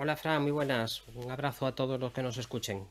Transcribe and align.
Hola 0.00 0.14
Fran, 0.14 0.42
muy 0.42 0.52
buenas. 0.52 1.02
Un 1.12 1.28
abrazo 1.28 1.66
a 1.66 1.74
todos 1.74 1.98
los 1.98 2.12
que 2.12 2.22
nos 2.22 2.38
escuchen. 2.38 2.86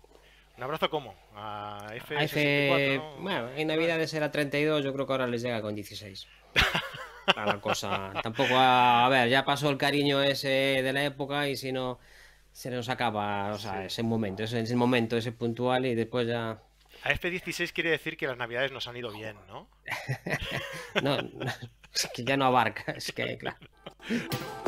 ¿Un 0.57 0.63
abrazo 0.63 0.90
cómo? 0.90 1.15
A 1.37 1.87
F64, 2.06 2.23
F... 2.23 3.02
Bueno, 3.22 3.49
en 3.56 3.69
Navidades 3.69 4.13
era 4.13 4.29
32, 4.29 4.83
yo 4.83 4.91
creo 4.91 5.07
que 5.07 5.13
ahora 5.13 5.25
les 5.25 5.41
llega 5.41 5.62
con 5.62 5.73
16. 5.73 6.28
a 7.33 7.46
la 7.46 7.62
cosa. 7.62 8.12
Tampoco, 8.21 8.57
a, 8.57 9.05
a, 9.05 9.09
ver, 9.09 9.29
ya 9.29 9.46
pasó 9.46 9.70
el 9.70 9.78
cariño 9.78 10.21
ese 10.21 10.49
de 10.49 10.91
la 10.91 11.05
época 11.05 11.47
y 11.47 11.55
si 11.55 11.71
no, 11.71 11.97
se 12.51 12.70
nos 12.71 12.89
acaba, 12.89 13.53
o 13.53 13.58
sea, 13.58 13.85
ese 13.85 14.03
momento, 14.03 14.44
ese, 14.44 14.60
ese 14.60 14.76
momento, 14.76 15.15
ese 15.15 15.31
puntual 15.31 15.85
y 15.85 15.96
después 15.96 16.28
ya... 16.28 16.62
A 17.04 17.14
F16 17.14 17.71
quiere 17.71 17.92
decir 17.92 18.18
que 18.18 18.28
las 18.28 18.36
Navidades 18.36 18.74
nos 18.74 18.86
han 18.86 18.98
ido 18.98 19.14
bien, 19.14 19.38
¿no? 19.48 19.70
no, 21.02 21.21
no, 21.21 21.46
es 21.94 22.10
que 22.14 22.26
ya 22.26 22.36
no 22.36 22.44
abarca, 22.44 22.92
es 22.92 23.14
que, 23.14 23.38
claro. 23.38 23.60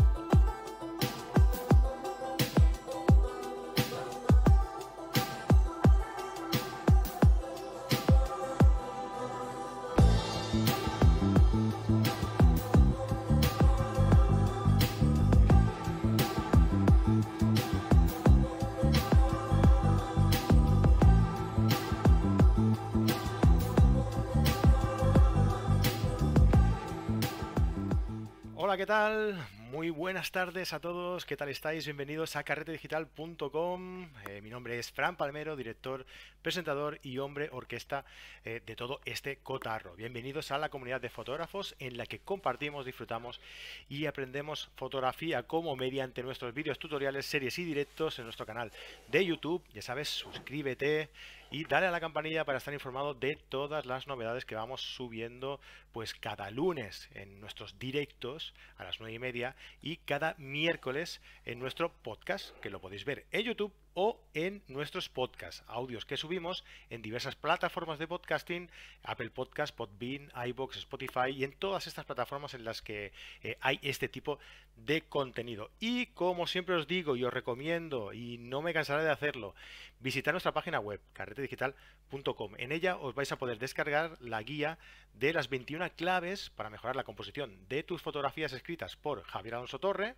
¿qué 28.78 28.86
tal? 28.86 29.36
Muy 29.72 29.90
buenas 29.90 30.32
tardes 30.32 30.74
a 30.74 30.80
todos, 30.80 31.26
¿qué 31.26 31.36
tal 31.36 31.50
estáis? 31.50 31.86
Bienvenidos 31.86 32.36
a 32.36 32.44
carretedigital.com. 32.44 34.10
Eh, 34.28 34.42
mi 34.44 34.52
nombre 34.52 34.78
es 34.78 34.92
Fran 34.92 35.18
Palmero, 35.18 35.56
director, 35.56 36.06
presentador 36.44 37.00
y 37.02 37.18
hombre 37.18 37.50
orquesta 37.52 38.06
eh, 38.46 38.62
de 38.64 38.76
todo 38.76 39.00
este 39.06 39.38
cotarro. 39.38 39.96
Bienvenidos 39.96 40.52
a 40.52 40.60
la 40.60 40.70
comunidad 40.70 41.02
de 41.02 41.10
fotógrafos 41.10 41.76
en 41.80 41.98
la 41.98 42.06
que 42.06 42.20
compartimos, 42.20 42.86
disfrutamos 42.86 43.42
y 43.90 44.06
aprendemos 44.06 44.70
fotografía 44.76 45.42
como 45.44 45.76
mediante 45.76 46.22
nuestros 46.22 46.54
vídeos 46.54 46.78
tutoriales, 46.78 47.26
series 47.26 47.58
y 47.58 47.64
directos 47.64 48.20
en 48.20 48.26
nuestro 48.26 48.46
canal 48.46 48.72
de 49.08 49.26
YouTube. 49.26 49.64
Ya 49.74 49.82
sabes, 49.82 50.10
suscríbete, 50.10 51.10
y 51.52 51.66
dale 51.66 51.88
a 51.88 51.92
la 51.92 52.00
campanilla 52.00 52.46
para 52.46 52.58
estar 52.58 52.74
informado 52.74 53.14
de 53.14 53.36
todas 53.36 53.86
las 53.86 54.08
novedades 54.08 54.46
que 54.46 54.56
vamos 54.56 54.82
subiendo 54.82 55.60
pues 55.92 56.14
cada 56.14 56.52
lunes 56.52 57.10
en 57.14 57.40
nuestros 57.42 57.80
directos 57.80 58.54
a 58.78 58.84
las 58.84 59.00
9 59.00 59.14
y 59.14 59.20
media 59.20 59.56
y 59.82 59.98
cada 59.98 60.36
miércoles 60.38 61.22
en 61.46 61.60
nuestro 61.60 61.92
podcast 61.92 62.58
que 62.60 62.70
lo 62.70 62.82
podéis 62.82 63.06
ver 63.06 63.26
en 63.32 63.44
YouTube 63.44 63.74
o 64.02 64.18
en 64.34 64.64
nuestros 64.70 65.10
podcasts, 65.10 65.62
audios 65.68 66.06
que 66.06 66.16
subimos 66.16 66.64
en 66.90 67.02
diversas 67.02 67.36
plataformas 67.36 68.00
de 68.00 68.08
podcasting, 68.08 68.72
Apple 69.04 69.30
Podcast, 69.30 69.76
Podbean, 69.76 70.32
iBox, 70.48 70.78
Spotify 70.78 71.32
y 71.36 71.44
en 71.44 71.52
todas 71.52 71.86
estas 71.86 72.06
plataformas 72.06 72.54
en 72.54 72.64
las 72.64 72.82
que 72.82 73.12
eh, 73.44 73.58
hay 73.60 73.78
este 73.82 74.08
tipo 74.08 74.40
de 74.78 75.02
contenido. 75.02 75.70
Y 75.82 76.06
como 76.14 76.48
siempre 76.48 76.76
os 76.76 76.88
digo 76.88 77.18
y 77.18 77.26
os 77.26 77.34
recomiendo, 77.34 78.14
y 78.14 78.38
no 78.38 78.62
me 78.62 78.74
cansaré 78.74 79.04
de 79.04 79.12
hacerlo, 79.12 79.54
visitar 80.00 80.34
nuestra 80.34 80.54
página 80.54 80.80
web, 80.80 81.02
carretedigital.com. 81.12 82.54
En 82.56 82.72
ella 82.72 82.96
os 82.96 83.16
vais 83.16 83.34
a 83.34 83.38
poder 83.38 83.60
descargar 83.60 84.16
la 84.22 84.42
guía 84.44 84.78
de 85.14 85.34
las 85.34 85.50
21 85.50 85.90
claves 85.98 86.52
para 86.52 86.70
mejorar 86.70 86.96
la 86.96 87.04
composición 87.04 87.68
de 87.68 87.84
tus 87.84 88.02
fotografías 88.02 88.54
escritas 88.54 88.96
por 88.96 89.24
Javier 89.24 89.56
Alonso 89.56 89.78
Torre, 89.78 90.16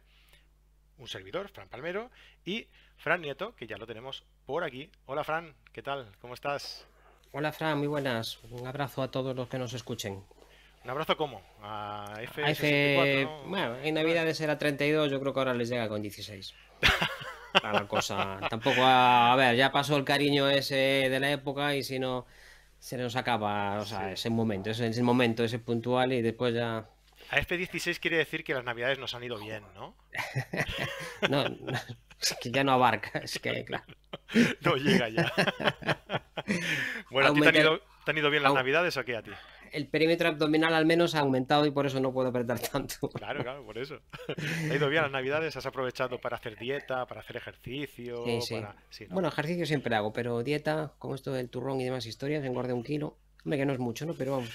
un 1.02 1.07
servidor, 1.07 1.49
Fran 1.49 1.67
Palmero, 1.67 2.11
y 2.45 2.67
Fran 2.97 3.21
Nieto, 3.21 3.55
que 3.55 3.66
ya 3.66 3.77
lo 3.77 3.88
tenemos 3.88 4.23
por 4.45 4.63
aquí. 4.63 4.91
Hola 5.08 5.23
Fran, 5.23 5.55
¿qué 5.73 5.81
tal? 5.81 6.08
¿Cómo 6.21 6.35
estás? 6.35 6.85
Hola 7.31 7.52
Fran, 7.52 7.80
muy 7.80 7.88
buenas. 7.88 8.39
Un 8.52 8.67
abrazo 8.67 9.02
a 9.02 9.09
todos 9.09 9.35
los 9.35 9.49
que 9.49 9.58
nos 9.58 9.73
escuchen. 9.73 10.23
¿Un 10.83 10.89
abrazo 10.89 11.17
cómo? 11.17 11.42
A 11.61 12.05
F64, 12.21 13.48
Bueno, 13.48 13.77
en 13.81 13.95
Navidades 13.95 14.39
era 14.42 14.58
32, 14.59 15.11
yo 15.11 15.20
creo 15.20 15.33
que 15.33 15.39
ahora 15.39 15.53
les 15.55 15.70
llega 15.70 15.89
con 15.89 16.03
16. 16.03 16.53
a 17.64 17.73
la 17.73 17.87
cosa. 17.87 18.39
Tampoco, 18.49 18.81
a, 18.83 19.36
ver, 19.36 19.55
ya 19.55 19.71
pasó 19.71 19.97
el 19.97 20.03
cariño 20.03 20.49
ese 20.49 20.76
de 21.09 21.20
la 21.20 21.31
época 21.31 21.76
y 21.76 21.83
si 21.83 21.97
no, 21.97 22.27
se 22.77 22.97
nos 22.97 23.15
acaba, 23.15 23.80
o 23.80 23.86
sea, 23.86 24.11
ese 24.11 24.30
momento, 24.30 24.70
ese, 24.70 24.87
ese 24.87 25.03
momento, 25.03 25.43
ese 25.43 25.58
puntual 25.58 26.14
y 26.14 26.21
después 26.21 26.53
ya 26.53 26.86
a 27.31 27.39
F16 27.39 27.99
quiere 27.99 28.17
decir 28.17 28.43
que 28.43 28.53
las 28.53 28.65
navidades 28.65 28.99
nos 28.99 29.15
han 29.15 29.23
ido 29.23 29.39
bien, 29.39 29.64
¿no? 29.73 29.95
no, 31.30 31.45
es 32.21 32.36
que 32.42 32.52
ya 32.52 32.64
no 32.64 32.73
abarca, 32.73 33.19
es 33.19 33.39
que 33.39 33.64
claro. 33.65 33.86
no 34.61 34.75
llega 34.75 35.08
ya. 35.09 35.31
bueno, 37.09 37.30
¿a 37.30 37.33
ti 37.33 37.39
te 37.41 37.47
han, 38.11 38.17
ido, 38.17 38.30
bien 38.30 38.43
las 38.43 38.53
navidades 38.53 38.97
o 38.97 39.05
qué 39.05 39.15
a 39.15 39.23
ti? 39.23 39.31
El 39.71 39.87
perímetro 39.87 40.27
abdominal 40.27 40.73
al 40.73 40.86
menos 40.86 41.15
ha 41.15 41.21
aumentado 41.21 41.65
y 41.65 41.71
por 41.71 41.86
eso 41.86 42.02
no 42.02 42.11
puedo 42.11 42.27
apretar 42.27 42.59
tanto. 42.59 43.08
Claro, 43.09 43.41
claro, 43.41 43.65
por 43.65 43.77
eso. 43.77 44.02
¿Te 44.36 44.73
ha 44.73 44.75
ido 44.75 44.89
bien 44.89 45.03
las 45.03 45.11
navidades? 45.14 45.55
¿Has 45.55 45.65
aprovechado 45.65 46.20
para 46.20 46.36
hacer 46.36 46.58
dieta, 46.58 47.05
para 47.05 47.21
hacer 47.21 47.37
ejercicio? 47.37 48.25
Sí, 48.25 48.58
sí. 48.89 49.05
Bueno, 49.09 49.30
ejercicio 49.30 49.65
siempre 49.65 49.95
hago, 49.95 50.11
pero 50.11 50.43
dieta, 50.43 50.91
como 50.99 51.15
esto 51.15 51.31
del 51.31 51.49
turrón 51.49 51.80
y 51.80 51.86
demás 51.86 52.05
historias, 52.05 52.43
engordé 52.43 52.73
un 52.73 52.83
kilo. 52.83 53.15
Hombre, 53.45 53.59
que 53.59 53.65
no 53.65 53.71
es 53.71 53.80
mucho, 53.80 54.05
¿no? 54.05 54.14
Pero 54.14 54.31
vamos. 54.33 54.49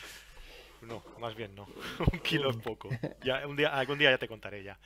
No, 0.87 1.03
más 1.19 1.35
bien 1.35 1.55
no. 1.55 1.67
un 2.13 2.19
kilo 2.21 2.51
es 2.51 2.57
poco. 2.57 2.89
Ya, 3.23 3.47
un 3.47 3.57
día, 3.57 3.77
algún 3.77 3.99
día 3.99 4.11
ya 4.11 4.19
te 4.19 4.29
contaré 4.29 4.63
ya. 4.63 4.79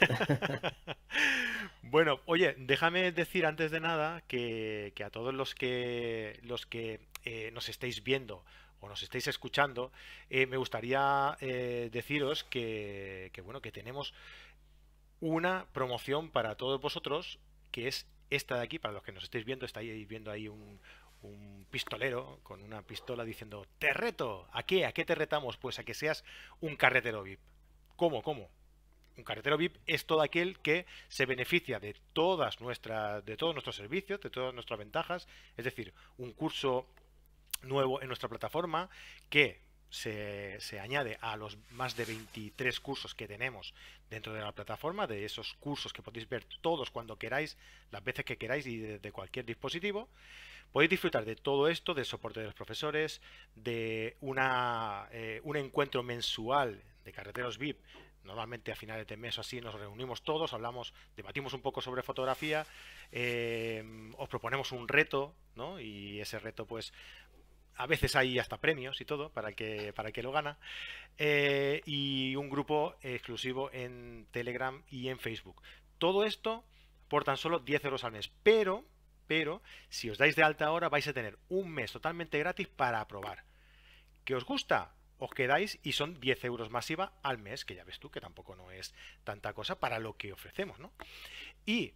bueno, 1.82 2.20
oye, 2.26 2.54
déjame 2.58 3.10
decir 3.12 3.46
antes 3.46 3.70
de 3.70 3.80
nada 3.80 4.22
que, 4.28 4.92
a 5.04 5.10
todos 5.10 5.34
los 5.34 5.54
que, 5.54 6.38
los 6.42 6.66
que 6.66 7.00
eh, 7.24 7.50
nos 7.52 7.68
estéis 7.68 8.04
viendo 8.04 8.44
o 8.80 8.88
nos 8.88 9.02
estáis 9.02 9.26
escuchando, 9.26 9.92
eh, 10.30 10.46
me 10.46 10.56
gustaría 10.56 11.36
eh, 11.40 11.90
deciros 11.92 12.44
que, 12.44 13.30
que, 13.32 13.40
bueno, 13.42 13.60
que 13.60 13.72
tenemos 13.72 14.14
una 15.20 15.66
promoción 15.72 16.30
para 16.30 16.56
todos 16.56 16.80
vosotros, 16.80 17.38
que 17.72 17.88
es 17.88 18.06
esta 18.30 18.56
de 18.56 18.62
aquí, 18.62 18.78
para 18.78 18.94
los 18.94 19.02
que 19.02 19.12
nos 19.12 19.24
estéis 19.24 19.44
viendo, 19.44 19.66
estáis 19.66 20.06
viendo 20.08 20.30
ahí 20.30 20.48
un, 20.48 20.80
un 21.22 21.66
pistolero 21.70 22.40
con 22.42 22.62
una 22.62 22.82
pistola 22.82 23.24
diciendo, 23.24 23.66
te 23.78 23.92
reto, 23.92 24.48
¿a 24.52 24.62
qué? 24.62 24.86
¿A 24.86 24.92
qué 24.92 25.04
te 25.04 25.14
retamos? 25.14 25.56
Pues 25.56 25.78
a 25.78 25.84
que 25.84 25.94
seas 25.94 26.24
un 26.60 26.76
carretero 26.76 27.22
VIP. 27.22 27.40
¿Cómo? 27.96 28.22
¿Cómo? 28.22 28.50
Un 29.16 29.24
carretero 29.24 29.58
VIP 29.58 29.76
es 29.86 30.06
todo 30.06 30.22
aquel 30.22 30.58
que 30.60 30.86
se 31.08 31.26
beneficia 31.26 31.78
de 31.78 31.94
todas 32.12 32.60
nuestras, 32.60 33.24
de 33.24 33.36
todos 33.36 33.54
nuestros 33.54 33.76
servicios, 33.76 34.20
de 34.20 34.30
todas 34.30 34.54
nuestras 34.54 34.78
ventajas, 34.78 35.28
es 35.56 35.64
decir, 35.64 35.92
un 36.16 36.32
curso 36.32 36.86
nuevo 37.62 38.00
en 38.00 38.08
nuestra 38.08 38.28
plataforma 38.28 38.88
que 39.28 39.60
se, 39.90 40.60
se, 40.60 40.80
añade 40.80 41.18
a 41.20 41.36
los 41.36 41.58
más 41.72 41.96
de 41.96 42.04
23 42.04 42.80
cursos 42.80 43.14
que 43.14 43.28
tenemos 43.28 43.74
dentro 44.08 44.32
de 44.32 44.40
la 44.40 44.52
plataforma, 44.52 45.06
de 45.06 45.24
esos 45.24 45.54
cursos 45.54 45.92
que 45.92 46.02
podéis 46.02 46.28
ver 46.28 46.44
todos 46.60 46.90
cuando 46.90 47.18
queráis, 47.18 47.56
las 47.90 48.02
veces 48.02 48.24
que 48.24 48.38
queráis 48.38 48.66
y 48.66 48.78
desde 48.78 49.12
cualquier 49.12 49.44
dispositivo. 49.44 50.08
Podéis 50.72 50.90
disfrutar 50.90 51.24
de 51.24 51.34
todo 51.34 51.68
esto, 51.68 51.94
del 51.94 52.04
soporte 52.04 52.40
de 52.40 52.46
los 52.46 52.54
profesores, 52.54 53.20
de 53.56 54.16
una, 54.20 55.08
eh, 55.10 55.40
un 55.42 55.56
encuentro 55.56 56.02
mensual 56.02 56.80
de 57.04 57.12
carreteros 57.12 57.58
VIP. 57.58 57.78
Normalmente 58.22 58.70
a 58.70 58.76
finales 58.76 59.06
de 59.06 59.16
mes 59.16 59.38
o 59.38 59.40
así 59.40 59.60
nos 59.60 59.74
reunimos 59.74 60.22
todos, 60.22 60.52
hablamos, 60.52 60.92
debatimos 61.16 61.54
un 61.54 61.62
poco 61.62 61.80
sobre 61.80 62.02
fotografía, 62.02 62.66
eh, 63.10 63.82
os 64.18 64.28
proponemos 64.28 64.72
un 64.72 64.86
reto, 64.86 65.34
¿no? 65.56 65.80
Y 65.80 66.20
ese 66.20 66.38
reto, 66.38 66.66
pues, 66.66 66.92
a 67.80 67.86
veces 67.86 68.14
hay 68.14 68.38
hasta 68.38 68.60
premios 68.60 69.00
y 69.00 69.06
todo 69.06 69.30
para 69.30 69.48
el 69.48 69.54
que, 69.54 69.92
para 69.94 70.12
que 70.12 70.22
lo 70.22 70.32
gana. 70.32 70.58
Eh, 71.16 71.80
y 71.86 72.36
un 72.36 72.50
grupo 72.50 72.96
exclusivo 73.00 73.70
en 73.72 74.26
Telegram 74.30 74.82
y 74.90 75.08
en 75.08 75.18
Facebook. 75.18 75.62
Todo 75.96 76.24
esto 76.24 76.62
por 77.08 77.24
tan 77.24 77.38
solo 77.38 77.58
10 77.58 77.84
euros 77.86 78.04
al 78.04 78.12
mes. 78.12 78.30
Pero 78.42 78.84
pero 79.26 79.62
si 79.88 80.10
os 80.10 80.18
dais 80.18 80.34
de 80.34 80.42
alta 80.42 80.66
ahora 80.66 80.88
vais 80.88 81.06
a 81.06 81.12
tener 81.12 81.38
un 81.48 81.70
mes 81.70 81.92
totalmente 81.92 82.36
gratis 82.36 82.66
para 82.66 83.06
probar. 83.06 83.44
¿Qué 84.24 84.34
os 84.34 84.44
gusta? 84.44 84.92
Os 85.18 85.30
quedáis 85.30 85.78
y 85.84 85.92
son 85.92 86.18
10 86.18 86.44
euros 86.44 86.68
masiva 86.68 87.12
al 87.22 87.38
mes, 87.38 87.64
que 87.64 87.76
ya 87.76 87.84
ves 87.84 88.00
tú 88.00 88.10
que 88.10 88.20
tampoco 88.20 88.56
no 88.56 88.72
es 88.72 88.92
tanta 89.22 89.52
cosa 89.52 89.78
para 89.78 90.00
lo 90.00 90.16
que 90.16 90.32
ofrecemos, 90.32 90.80
¿no? 90.80 90.92
Y 91.64 91.94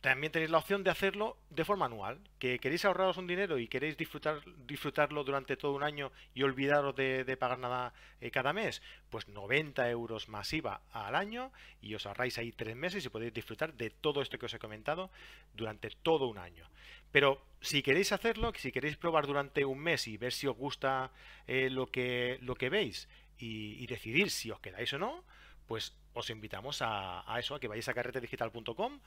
también 0.00 0.30
tenéis 0.30 0.50
la 0.50 0.58
opción 0.58 0.84
de 0.84 0.90
hacerlo 0.90 1.36
de 1.50 1.64
forma 1.64 1.86
anual. 1.86 2.20
Que 2.38 2.58
queréis 2.58 2.84
ahorraros 2.84 3.16
un 3.16 3.26
dinero 3.26 3.58
y 3.58 3.66
queréis 3.66 3.96
disfrutar, 3.96 4.40
disfrutarlo 4.66 5.24
durante 5.24 5.56
todo 5.56 5.72
un 5.72 5.82
año 5.82 6.12
y 6.34 6.42
olvidaros 6.42 6.94
de, 6.94 7.36
pagar 7.38 7.58
nada 7.58 7.92
eh, 8.20 8.30
cada 8.30 8.52
mes, 8.52 8.80
pues 9.10 9.28
90 9.28 9.90
euros 9.90 10.28
masiva 10.28 10.82
al 10.92 11.14
año 11.14 11.52
y 11.80 11.94
os 11.94 12.06
ahorráis 12.06 12.38
ahí 12.38 12.52
tres 12.52 12.76
meses 12.76 13.04
y 13.04 13.08
podéis 13.08 13.34
disfrutar 13.34 13.74
de 13.74 13.90
todo 13.90 14.22
esto 14.22 14.38
que 14.38 14.46
os 14.46 14.54
he 14.54 14.58
comentado 14.58 15.10
durante 15.54 15.90
todo 15.90 16.28
un 16.28 16.38
año. 16.38 16.68
Pero 17.10 17.42
si 17.60 17.82
queréis 17.82 18.12
hacerlo, 18.12 18.52
si 18.54 18.70
queréis 18.70 18.96
probar 18.96 19.26
durante 19.26 19.64
un 19.64 19.78
mes 19.78 20.06
y 20.06 20.16
ver 20.16 20.32
si 20.32 20.46
os 20.46 20.56
gusta 20.56 21.10
eh, 21.46 21.70
lo, 21.70 21.86
que, 21.90 22.38
lo 22.42 22.54
que 22.54 22.68
veis 22.68 23.08
y 23.40 23.86
decidir 23.86 24.30
si 24.30 24.50
os 24.50 24.58
quedáis 24.58 24.92
o 24.94 24.98
no, 24.98 25.24
pues 25.68 25.94
os 26.18 26.30
invitamos 26.30 26.82
a, 26.82 27.22
eso, 27.38 27.54
a 27.54 27.60
que 27.62 27.70
vayáis 27.70 27.88
a 27.88 27.94
carretedigital.com, 27.94 28.98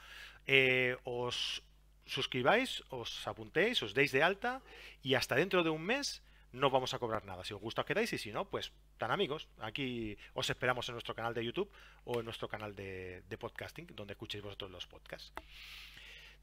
eh, 0.47 0.95
os 1.03 1.61
suscribáis, 2.07 2.83
os 2.89 3.27
apuntéis, 3.27 3.83
os 3.83 3.93
deis 3.93 4.11
de 4.15 4.23
alta 4.23 4.63
y 5.03 5.15
hasta 5.15 5.35
dentro 5.35 5.63
de 5.63 5.69
un 5.69 5.83
mes 5.83 6.23
no 6.51 6.69
vamos 6.69 6.93
a 6.93 6.99
cobrar 6.99 7.25
nada. 7.25 7.43
Si 7.43 7.53
os 7.53 7.61
gusta 7.61 7.81
os 7.81 7.87
quedáis 7.87 8.11
y 8.13 8.17
si 8.17 8.31
no, 8.31 8.45
pues 8.45 8.71
tan 8.97 9.11
amigos. 9.11 9.47
Aquí 9.59 10.17
os 10.33 10.49
esperamos 10.49 10.87
en 10.89 10.95
nuestro 10.95 11.15
canal 11.15 11.33
de 11.33 11.43
YouTube 11.45 11.71
o 12.05 12.19
en 12.19 12.25
nuestro 12.25 12.47
canal 12.47 12.75
de, 12.75 13.23
podcasting, 13.39 13.87
donde 13.95 14.13
escuchéis 14.13 14.43
vosotros 14.43 14.71
los 14.71 14.87
podcasts. 14.87 15.31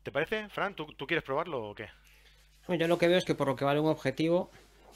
¿Te 0.02 0.12
parece, 0.12 0.48
Fran? 0.48 0.74
¿Tú, 0.74 1.06
quieres 1.06 1.24
probarlo 1.24 1.70
o 1.70 1.74
qué? 1.74 1.90
Yo 2.68 2.86
lo 2.86 2.98
que 2.98 3.08
veo 3.08 3.18
es 3.18 3.24
que 3.24 3.34
por 3.34 3.48
lo 3.48 3.56
que 3.56 3.64
vale 3.64 3.80
un 3.80 3.88
objetivo 3.88 4.50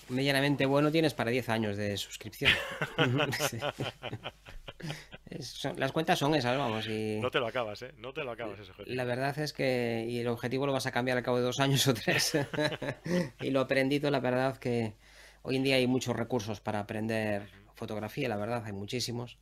medianamente 0.09 0.67
bueno 0.67 0.91
tienes 0.91 1.15
para 1.15 1.31
10 1.31 1.49
años 1.49 1.77
de 1.77 1.97
suscripción. 1.97 2.51
las 5.77 5.93
cuentas 5.93 6.19
son 6.19 6.35
esas, 6.35 6.57
vamos. 6.57 6.87
Y... 6.89 7.19
No 7.21 7.31
te 7.31 7.39
lo 7.39 7.47
acabas, 7.47 7.83
¿eh? 7.83 7.93
No 7.99 8.13
te 8.13 8.25
lo 8.25 8.33
acabas 8.33 8.59
ese 8.61 8.71
objetivo. 8.71 8.95
La 8.95 9.05
verdad 9.05 9.39
es 9.39 9.53
que 9.53 10.07
y 10.09 10.21
el 10.21 10.29
objetivo 10.29 10.67
lo 10.67 10.73
vas 10.73 10.87
a 10.87 10.93
cambiar 10.93 11.19
al 11.19 11.25
cabo 11.25 11.39
de 11.39 11.45
dos 11.45 11.61
años 11.61 11.87
o 11.87 11.95
tres. 11.95 12.33
y 13.41 13.51
lo 13.51 13.61
aprendido, 13.61 14.11
la 14.11 14.21
verdad 14.21 14.59
que 14.59 14.95
hoy 15.43 15.57
en 15.57 15.63
día 15.63 15.77
hay 15.77 15.87
muchos 15.87 16.17
recursos 16.17 16.61
para 16.61 16.81
aprender 16.81 17.49
fotografía, 17.75 18.29
la 18.29 18.37
verdad, 18.37 18.63
hay 18.65 18.73
muchísimos. 18.73 19.39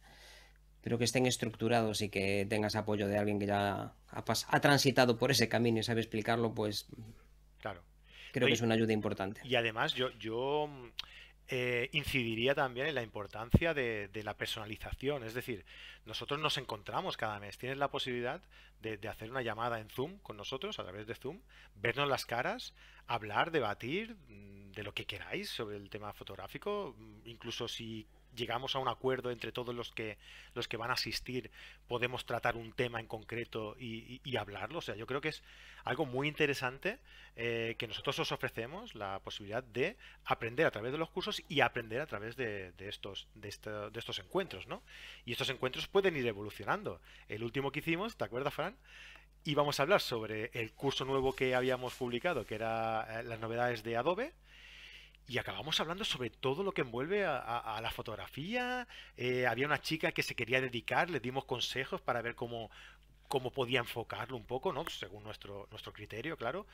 Pero 0.83 0.97
que 0.97 1.05
estén 1.05 1.27
estructurados 1.27 2.01
y 2.01 2.09
que 2.09 2.47
tengas 2.49 2.75
apoyo 2.75 3.07
de 3.07 3.19
alguien 3.19 3.39
que 3.39 3.47
ya 3.47 3.93
ha, 4.09 4.13
ha 4.13 4.61
transitado 4.61 5.19
por 5.19 5.31
ese 5.31 5.49
camino 5.49 5.81
y 5.81 5.83
sabe 5.83 6.01
explicarlo, 6.01 6.55
pues. 6.55 6.87
Claro. 7.59 7.83
Creo 8.33 8.47
que 8.47 8.55
es 8.55 8.61
una 8.61 8.75
ayuda 8.75 8.93
importante. 8.93 9.41
Y 9.45 9.55
además, 9.57 9.95
yo, 9.95 10.11
yo 10.19 10.69
eh, 11.53 11.89
incidiría 11.91 12.55
también 12.55 12.87
en 12.87 12.95
la 12.95 13.03
importancia 13.03 13.75
de, 13.75 14.09
la 14.23 14.37
personalización. 14.37 15.25
Es 15.25 15.35
decir, 15.35 15.65
nosotros 16.07 16.39
nos 16.39 16.57
encontramos 16.59 17.17
cada 17.17 17.41
mes. 17.41 17.59
Tienes 17.59 17.77
la 17.77 17.91
posibilidad 17.91 18.41
de, 18.81 19.01
hacer 19.09 19.33
una 19.33 19.43
llamada 19.43 19.81
en 19.81 19.89
Zoom 19.91 20.19
con 20.19 20.37
nosotros, 20.37 20.79
a 20.79 20.85
través 20.85 21.09
de 21.09 21.17
Zoom, 21.17 21.41
vernos 21.75 22.09
las 22.09 22.25
caras, 22.25 22.73
hablar, 23.09 23.51
debatir 23.51 24.15
mm, 24.29 24.71
de 24.71 24.83
lo 24.85 24.95
que 24.95 25.07
queráis 25.07 25.51
sobre 25.51 25.77
el 25.77 25.91
tema 25.91 26.13
fotográfico, 26.13 26.95
mm, 26.97 27.29
incluso 27.29 27.67
si 27.67 28.07
llegamos 28.35 28.75
a 28.75 28.79
un 28.79 28.89
acuerdo 28.89 29.31
entre 29.31 29.53
todos 29.53 29.75
los 29.75 29.91
que 29.91 30.19
los 30.55 30.69
que 30.69 30.77
van 30.77 30.91
a 30.91 30.95
asistir, 30.95 31.51
podemos 31.89 32.25
tratar 32.27 32.57
un 32.57 32.73
tema 32.73 33.01
en 33.01 33.07
concreto 33.07 33.77
y, 33.79 34.21
hablarlo. 34.37 34.79
O 34.79 34.83
sea, 34.83 34.95
yo 34.95 35.07
creo 35.07 35.21
que 35.21 35.29
es 35.29 35.43
algo 35.85 36.07
muy 36.07 36.29
interesante 36.29 36.99
eh, 37.37 37.77
que 37.79 37.87
nosotros 37.87 38.19
os 38.19 38.33
ofrecemos 38.33 38.95
la 38.95 39.19
posibilidad 39.21 39.63
de 39.63 39.97
aprender 40.25 40.67
a 40.67 40.71
través 40.71 40.93
de 40.93 40.99
los 40.99 41.11
cursos 41.11 41.43
y 41.49 41.61
aprender 41.61 42.01
a 42.01 42.07
través 42.07 42.37
de, 42.37 42.73
estos 42.79 43.29
de, 43.35 43.49
estos 43.49 44.19
encuentros, 44.19 44.67
¿no? 44.67 44.83
Y 45.25 45.33
estos 45.33 45.51
encuentros 45.51 45.89
pueden 45.89 46.17
ir 46.17 46.27
evolucionando. 46.27 47.01
El 47.29 47.45
último 47.45 47.71
que 47.71 47.81
hicimos, 47.81 48.17
¿te 48.17 48.25
acuerdas, 48.25 48.55
Fran? 48.55 48.77
Íbamos 49.45 49.81
a 49.81 49.85
hablar 49.85 50.01
sobre 50.01 50.51
el 50.53 50.73
curso 50.73 51.05
nuevo 51.05 51.35
que 51.35 51.55
habíamos 51.55 51.95
publicado, 51.95 52.45
que 52.45 52.55
era 52.55 53.21
eh, 53.21 53.25
las 53.25 53.41
novedades 53.41 53.83
de 53.83 53.97
Adobe 53.97 54.33
y 55.31 55.39
acabamos 55.39 55.79
hablando 55.79 56.05
sobre 56.05 56.29
todo 56.29 56.65
lo 56.65 56.73
que 56.73 56.81
envuelve 56.81 57.25
a, 57.25 57.79
la 57.81 57.91
fotografía. 57.93 58.89
Eh, 59.17 59.47
había 59.47 59.65
una 59.65 59.81
chica 59.81 60.11
que 60.11 60.25
se 60.25 60.35
quería 60.35 60.61
dedicar, 60.61 61.09
le 61.09 61.21
dimos 61.21 61.45
consejos 61.45 62.01
para 62.01 62.21
ver 62.21 62.35
cómo, 62.35 62.69
cómo 63.29 63.53
podía 63.53 63.79
enfocarlo 63.79 64.37
un 64.37 64.45
poco, 64.45 64.73
¿no? 64.73 64.85
Según 64.89 65.23
nuestro, 65.23 65.69
nuestro 65.71 65.93
criterio, 65.93 66.37
claro. 66.37 66.67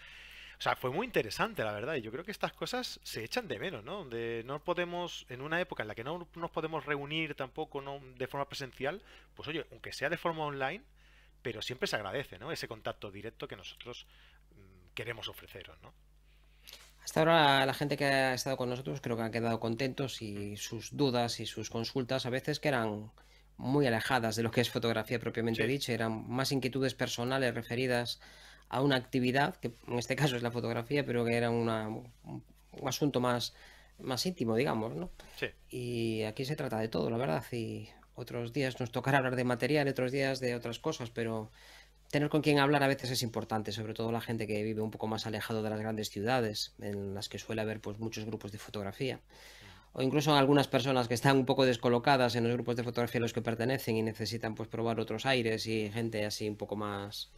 O 0.59 0.63
sea, 0.63 0.75
fue 0.75 0.91
muy 0.91 1.05
interesante, 1.05 1.65
la 1.65 1.73
verdad. 1.73 1.97
Y 1.97 2.01
yo 2.01 2.11
creo 2.11 2.25
que 2.25 2.31
estas 2.31 2.55
cosas 2.55 2.99
se 3.03 3.23
echan 3.23 3.47
de 3.47 3.59
menos, 3.59 3.85
¿no? 3.85 3.99
Donde 3.99 4.43
no 4.47 4.59
podemos, 4.65 5.27
en 5.29 5.43
una 5.43 5.61
época 5.61 5.83
en 5.83 5.89
la 5.89 5.95
que 5.95 6.05
no 6.05 6.27
nos 6.35 6.51
podemos 6.51 6.87
reunir 6.87 7.35
tampoco 7.35 7.83
¿no? 7.83 8.01
de 8.17 8.27
forma 8.27 8.49
presencial, 8.49 9.03
pues 9.35 9.49
oye, 9.49 9.67
aunque 9.71 9.93
sea 9.93 10.09
de 10.09 10.17
forma 10.17 10.47
online, 10.47 10.83
pero 11.43 11.61
siempre 11.61 11.89
se 11.89 11.97
agradece, 11.97 12.39
¿no? 12.39 12.51
Ese 12.51 12.69
contacto 12.69 13.11
directo 13.11 13.49
que 13.49 13.57
nosotros 13.57 14.07
mm, 14.53 14.95
queremos 14.95 15.29
ofreceros, 15.29 15.77
¿no? 15.83 15.93
Hasta 17.07 17.21
ahora 17.21 17.65
la 17.65 17.73
gente 17.73 17.97
que 17.97 18.05
ha 18.05 18.35
estado 18.35 18.57
con 18.57 18.69
nosotros 18.69 19.01
creo 19.01 19.17
que 19.17 19.23
han 19.23 19.31
quedado 19.31 19.61
contentos 19.61 20.21
y 20.23 20.57
sus 20.57 20.97
dudas 20.97 21.39
y 21.39 21.47
sus 21.47 21.71
consultas 21.71 22.27
a 22.27 22.31
veces 22.31 22.59
que 22.59 22.67
eran 22.67 23.13
muy 23.57 23.87
alejadas 23.87 24.35
de 24.35 24.43
lo 24.43 24.51
que 24.51 24.61
es 24.61 24.71
fotografía 24.71 25.21
propiamente 25.21 25.65
dicha, 25.69 25.93
eran 25.93 26.29
más 26.29 26.51
inquietudes 26.51 26.95
personales 26.95 27.55
referidas 27.55 28.21
a 28.69 28.83
una 28.83 28.97
actividad, 28.97 29.55
que 29.55 29.77
en 29.87 30.01
este 30.01 30.17
caso 30.17 30.35
es 30.35 30.43
la 30.43 30.51
fotografía, 30.51 31.07
pero 31.07 31.25
que 31.25 31.37
era 31.37 31.49
un 31.49 31.71
asunto 32.85 33.21
más, 33.21 33.55
más 34.01 34.27
íntimo, 34.27 34.57
digamos, 34.57 34.97
¿no? 34.97 35.09
Sí. 35.37 35.47
Y 35.71 36.23
aquí 36.25 36.45
se 36.45 36.57
trata 36.57 36.81
de 36.81 36.89
todo, 36.89 37.09
la 37.09 37.19
verdad, 37.19 37.45
y 37.53 37.89
otros 38.17 38.53
días 38.53 38.81
nos 38.81 38.91
tocará 38.91 39.19
hablar 39.19 39.37
de 39.37 39.45
material, 39.45 39.87
otros 39.87 40.11
días 40.11 40.41
de 40.41 40.57
otras 40.57 40.81
cosas, 40.81 41.11
pero 41.11 41.53
tener 42.11 42.29
con 42.29 42.43
quien 42.43 42.59
hablar 42.59 42.83
a 42.83 42.89
veces 42.89 43.11
es 43.11 43.23
importante, 43.23 43.73
sobre 43.73 43.95
todo 43.95 44.13
la 44.13 44.21
gente 44.21 44.47
que 44.47 44.63
vive 44.63 44.81
un 44.81 44.91
poco 44.91 45.07
más 45.07 45.27
alejado 45.27 45.63
de 45.63 45.71
las 45.71 45.81
grandes 45.81 46.11
ciudades, 46.11 46.75
en 46.81 47.15
las 47.15 47.29
que 47.29 47.39
suele 47.39 47.63
haber 47.63 47.81
pues, 47.81 47.99
muchos 47.99 48.25
grupos 48.25 48.53
de 48.53 48.59
fotografía. 48.59 49.21
O 49.93 50.03
incluso 50.03 50.35
algunas 50.35 50.69
personas 50.69 51.09
que 51.09 51.15
están 51.15 51.39
un 51.39 51.47
poco 51.47 51.65
descolocadas 51.65 52.37
en 52.37 52.45
los 52.45 52.53
grupos 52.53 52.77
de 52.77 52.85
fotografía 52.85 53.19
a 53.19 53.23
los 53.23 53.33
que 53.33 53.41
pertenecen 53.41 53.97
y 53.97 54.03
necesitan 54.03 54.55
pues, 54.55 54.69
probar 54.69 55.01
otros 55.01 55.25
aires 55.25 55.67
y 55.67 55.91
gente 55.91 56.25
así 56.25 56.49
un 56.49 56.57
poco 56.57 56.77
más 56.77 57.31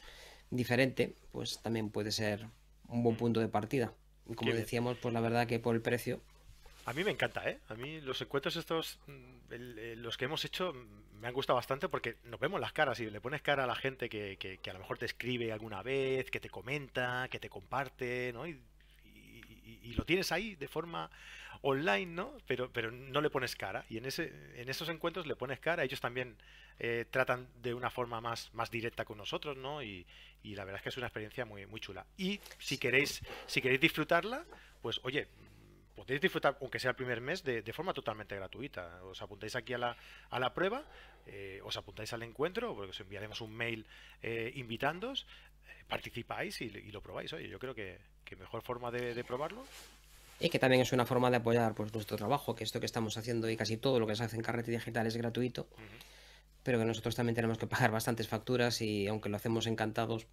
diferente, 0.51 1.15
pues 1.31 1.61
también 1.61 1.91
puede 1.91 2.11
ser 2.11 2.47
un 2.89 3.03
buen 3.03 3.17
punto 3.17 3.41
de 3.41 3.49
partida. 3.49 3.93
Y 4.29 4.35
como 4.35 4.53
decíamos, 4.53 4.99
pues 5.01 5.15
la 5.15 5.21
verdad 5.21 5.47
que 5.47 5.59
por 5.59 5.75
el 5.75 5.83
precio 5.83 6.21
a 6.89 6.95
mí 6.95 7.05
me 7.05 7.11
encanta, 7.11 7.47
¿eh? 7.47 7.59
A 7.69 7.75
mí 7.75 8.01
los 8.01 8.19
encuentros 8.23 8.57
estos, 8.57 8.99
mm, 9.07 9.53
los 9.99 10.17
que 10.17 10.25
hemos 10.25 10.43
hecho, 10.47 10.73
mm, 10.73 11.21
me 11.21 11.29
han 11.29 11.35
gustado 11.35 11.57
bastante 11.57 11.87
porque 11.87 12.17
nos 12.25 12.41
vemos 12.41 12.59
las 12.59 12.73
caras 12.73 12.99
y 13.01 13.11
le 13.11 13.21
pones 13.21 13.43
cara 13.43 13.65
a 13.65 13.67
la 13.67 13.75
gente 13.75 14.09
que, 14.09 14.39
que, 14.39 14.71
a 14.71 14.73
lo 14.73 14.79
mejor 14.79 14.97
te 14.97 15.05
escribe 15.05 15.53
alguna 15.53 15.83
vez, 15.83 16.31
que 16.31 16.41
te 16.41 16.49
comenta, 16.49 17.29
que 17.31 17.39
te 17.39 17.51
comparte, 17.51 18.33
¿no? 18.33 18.47
Y, 18.47 18.59
lo 19.97 20.05
tienes 20.05 20.31
ahí 20.31 20.55
de 20.55 20.69
forma 20.69 21.11
online, 21.63 22.07
¿no? 22.07 22.33
Pero, 22.47 22.71
pero 22.73 22.93
no 22.93 23.21
le 23.21 23.31
pones 23.31 23.57
cara. 23.57 23.85
Y 23.89 23.99
en, 23.99 24.07
ese, 24.07 24.33
en 24.55 24.69
esos 24.69 24.89
encuentros 24.91 25.27
le 25.27 25.35
pones 25.35 25.59
cara. 25.59 25.83
Ellos 25.83 26.01
también 26.01 26.37
eh, 26.79 27.05
tratan 27.11 27.49
de 27.63 27.75
una 27.75 27.91
forma 27.91 28.21
más, 28.21 28.55
más 28.55 28.71
directa 28.71 29.05
con 29.05 29.19
nosotros, 29.19 29.57
¿no? 29.57 29.83
Y, 29.83 30.07
y, 30.45 30.55
la 30.55 30.65
verdad 30.65 30.79
es 30.79 30.83
que 30.85 30.89
es 30.91 30.97
una 30.99 31.09
experiencia 31.09 31.45
muy, 31.45 31.67
muy 31.67 31.81
chula. 31.81 32.07
Y 32.17 32.39
si 32.59 32.79
queréis, 32.79 33.23
si 33.47 33.61
queréis 33.61 33.81
disfrutarla, 33.81 34.45
pues 34.83 35.01
oye, 35.03 35.27
podéis 36.05 36.21
disfrutar, 36.21 36.57
aunque 36.61 36.79
sea 36.79 36.91
el 36.91 36.97
primer 36.97 37.21
mes, 37.21 37.43
de, 37.45 37.73
forma 37.73 37.93
totalmente 37.93 38.35
gratuita. 38.35 39.05
Os 39.05 39.21
apuntáis 39.23 39.57
aquí 39.57 39.75
a 39.75 39.79
la, 39.79 39.97
a 40.31 40.39
la 40.39 40.55
prueba, 40.55 40.85
eh, 41.27 41.61
os 41.65 41.77
apuntáis 41.77 42.13
al 42.13 42.23
encuentro, 42.23 42.75
porque 42.75 42.91
os 42.91 43.01
enviaremos 43.01 43.41
un 43.41 43.53
mail 43.53 43.87
eh, 44.23 44.53
invitándoos, 44.57 45.27
eh, 45.67 45.85
participáis 45.87 46.61
y, 46.61 46.71
lo 46.91 47.01
probáis. 47.01 47.33
Oye, 47.33 47.49
yo 47.49 47.59
creo 47.59 47.75
que, 47.75 47.99
mejor 48.39 48.63
forma 48.63 48.91
de, 48.91 49.25
probarlo. 49.25 49.65
Y 50.41 50.49
que 50.49 50.59
también 50.59 50.83
es 50.83 50.93
una 50.93 51.05
forma 51.05 51.31
de 51.31 51.37
apoyar 51.37 51.75
pues, 51.75 51.93
nuestro 51.93 52.17
trabajo, 52.17 52.55
que 52.55 52.65
esto 52.65 52.81
que 52.81 52.87
estamos 52.87 53.17
haciendo 53.17 53.51
y 53.51 53.57
casi 53.57 53.77
todo 53.77 53.99
lo 53.99 54.07
que 54.07 54.15
se 54.15 54.25
hace 54.25 54.37
en 54.37 54.43
Carrete 54.43 54.71
Digital 54.71 55.07
es 55.07 55.17
gratuito, 55.17 55.69
pero 56.63 56.79
que 56.79 56.85
nosotros 56.85 57.17
también 57.17 57.35
tenemos 57.35 57.59
que 57.59 57.67
pagar 57.67 57.91
bastantes 57.91 58.29
facturas 58.29 58.81
y 58.81 59.09
aunque 59.09 59.29
lo 59.29 59.37
hacemos 59.37 59.67
encantados, 59.67 60.27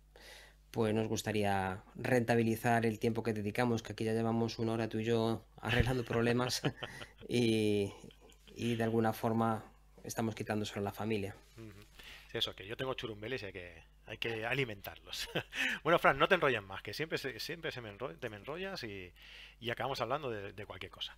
pues 0.71 0.93
nos 0.93 1.07
gustaría 1.07 1.83
rentabilizar 1.95 2.85
el 2.85 2.99
tiempo 2.99 3.23
que 3.23 3.33
dedicamos, 3.33 3.81
que 3.81 3.93
aquí 3.93 4.03
ya 4.03 4.13
llevamos 4.13 4.59
una 4.59 4.73
hora 4.73 4.89
tú 4.89 4.99
y 4.99 5.05
yo 5.05 5.45
arreglando 5.61 6.03
problemas 6.03 6.61
y, 7.27 7.91
de 8.55 8.83
alguna 8.83 9.13
forma 9.13 9.63
estamos 10.03 10.35
quitándoselo 10.35 10.81
a 10.81 10.83
la 10.83 10.91
familia. 10.91 11.35
Sí, 12.31 12.37
eso, 12.37 12.55
que 12.55 12.67
yo 12.67 12.75
tengo 12.75 12.93
churumbeles 12.93 13.43
y 13.43 13.45
hay 13.45 13.53
que, 13.53 13.83
hay 14.05 14.17
que 14.17 14.45
alimentarlos. 14.45 15.29
bueno, 15.83 15.97
Fran, 15.99 16.17
no 16.17 16.27
te 16.27 16.35
enrolles 16.35 16.61
más, 16.61 16.81
que 16.81 16.93
siempre, 16.93 17.17
siempre 17.39 17.71
se 17.71 17.81
me 17.81 17.91
te 18.19 18.29
me 18.29 18.37
enrollas 18.37 18.83
y, 18.83 19.13
acabamos 19.71 20.01
hablando 20.01 20.29
de, 20.29 20.65
cualquier 20.65 20.91
cosa. 20.91 21.17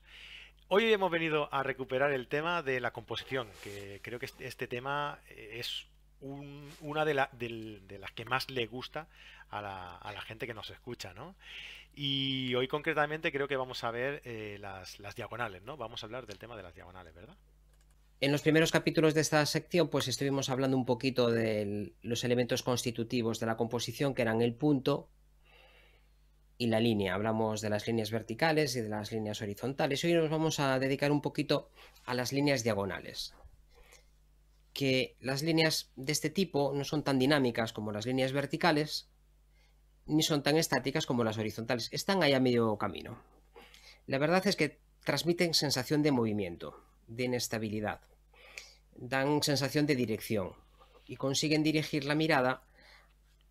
Hoy 0.70 0.92
hemos 0.92 1.10
venido 1.10 1.54
a 1.54 1.64
recuperar 1.64 2.12
el 2.12 2.28
tema 2.28 2.62
de 2.62 2.80
la 2.80 2.92
composición, 2.92 3.50
que 3.64 4.02
creo 4.04 4.20
que 4.20 4.26
este, 4.26 4.48
este 4.48 4.68
tema 4.68 5.20
es 5.28 5.88
una 6.22 7.06
de, 7.06 7.14
de, 7.34 8.00
las 8.00 8.12
que 8.12 8.26
más 8.26 8.50
le 8.50 8.66
gusta 8.66 9.08
a 9.50 9.62
la, 9.62 10.22
gente 10.22 10.48
que 10.48 10.54
nos 10.54 10.70
escucha, 10.70 11.14
¿no? 11.14 11.36
Y 11.96 12.54
hoy 12.56 12.68
concretamente 12.68 13.32
creo 13.32 13.48
que 13.48 13.56
vamos 13.56 13.84
a 13.84 13.92
ver 13.92 14.22
eh, 14.24 14.58
las, 14.60 14.98
diagonales, 15.16 15.64
¿no? 15.64 15.78
Vamos 15.78 16.04
a 16.04 16.06
hablar 16.06 16.28
del 16.28 16.38
tema 16.38 16.56
de 16.56 16.64
las 16.64 16.76
diagonales, 16.76 17.14
¿verdad? 17.14 17.36
En 18.20 18.32
los 18.32 18.42
primeros 18.42 18.72
capítulos 18.72 19.14
de 19.14 19.22
esta 19.22 19.46
sección, 19.46 19.90
pues 19.90 20.08
estuvimos 20.08 20.50
hablando 20.50 20.76
un 20.76 20.86
poquito 20.86 21.30
de 21.30 21.94
los 22.02 22.24
elementos 22.24 22.64
constitutivos 22.64 23.40
de 23.40 23.46
la 23.46 23.58
composición, 23.58 24.16
que 24.16 24.24
eran 24.24 24.42
el 24.42 24.56
punto 24.56 25.10
y 26.58 26.68
la 26.68 26.80
línea. 26.80 27.14
Hablamos 27.14 27.62
de 27.62 27.70
las 27.70 27.86
líneas 27.86 28.10
verticales 28.10 28.76
y 28.76 28.82
de 28.82 28.90
las 28.90 29.12
líneas 29.12 29.42
horizontales. 29.42 30.04
Hoy 30.04 30.14
nos 30.14 30.32
vamos 30.32 30.60
a 30.60 30.80
dedicar 30.80 31.12
un 31.12 31.22
poquito 31.22 31.70
a 32.06 32.16
las 32.16 32.34
líneas 32.34 32.64
diagonales 32.64 33.36
que 34.78 35.18
las 35.20 35.42
líneas 35.42 35.90
de 35.96 36.12
este 36.12 36.30
tipo 36.30 36.72
no 36.76 36.84
son 36.84 37.02
tan 37.04 37.18
dinámicas 37.18 37.74
como 37.74 37.92
las 37.92 38.06
líneas 38.06 38.32
verticales, 38.32 39.10
ni 40.06 40.22
son 40.22 40.44
tan 40.44 40.56
estáticas 40.56 41.08
como 41.08 41.24
las 41.24 41.40
horizontales. 41.40 41.90
Están 41.92 42.22
ahí 42.22 42.34
a 42.34 42.40
medio 42.40 42.78
camino. 42.78 43.18
La 44.06 44.20
verdad 44.20 44.46
es 44.46 44.56
que 44.56 44.78
transmiten 45.04 45.56
sensación 45.56 46.04
de 46.04 46.12
movimiento, 46.12 46.80
de 47.08 47.24
inestabilidad. 47.24 48.02
dan 48.96 49.42
sensación 49.42 49.88
de 49.88 49.96
dirección 49.96 50.54
y 51.08 51.16
consiguen 51.16 51.64
dirigir 51.64 52.06
la 52.06 52.14
mirada 52.14 52.62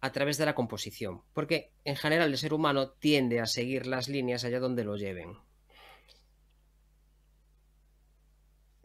a 0.00 0.12
través 0.12 0.38
de 0.38 0.47
la 0.47 0.54
composición, 0.54 1.23
porque 1.35 1.73
en 1.85 1.97
general 1.97 2.30
el 2.30 2.38
ser 2.38 2.54
humano 2.54 2.90
tiende 2.90 3.40
a 3.40 3.47
seguir 3.47 3.88
las 3.88 4.09
líneas 4.09 4.45
allá 4.45 4.61
donde 4.61 4.85
lo 4.85 4.97
lleven. 4.97 5.38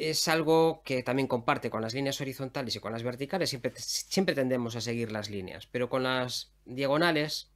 Es 0.10 0.28
algo 0.28 0.82
que 0.84 1.04
también 1.04 1.28
comparte 1.28 1.70
con 1.70 1.84
las 1.84 1.94
líneas 1.94 2.20
horizontales 2.22 2.76
y 2.76 2.80
con 2.80 2.92
las 2.92 3.04
verticales, 3.04 3.52
siempre, 3.52 3.72
siempre 3.76 4.34
tendemos 4.34 4.76
a 4.76 4.82
seguir 4.82 5.12
las 5.12 5.30
líneas, 5.30 5.68
pero 5.68 5.90
con 5.90 6.02
las 6.02 6.52
diagonales, 6.66 7.52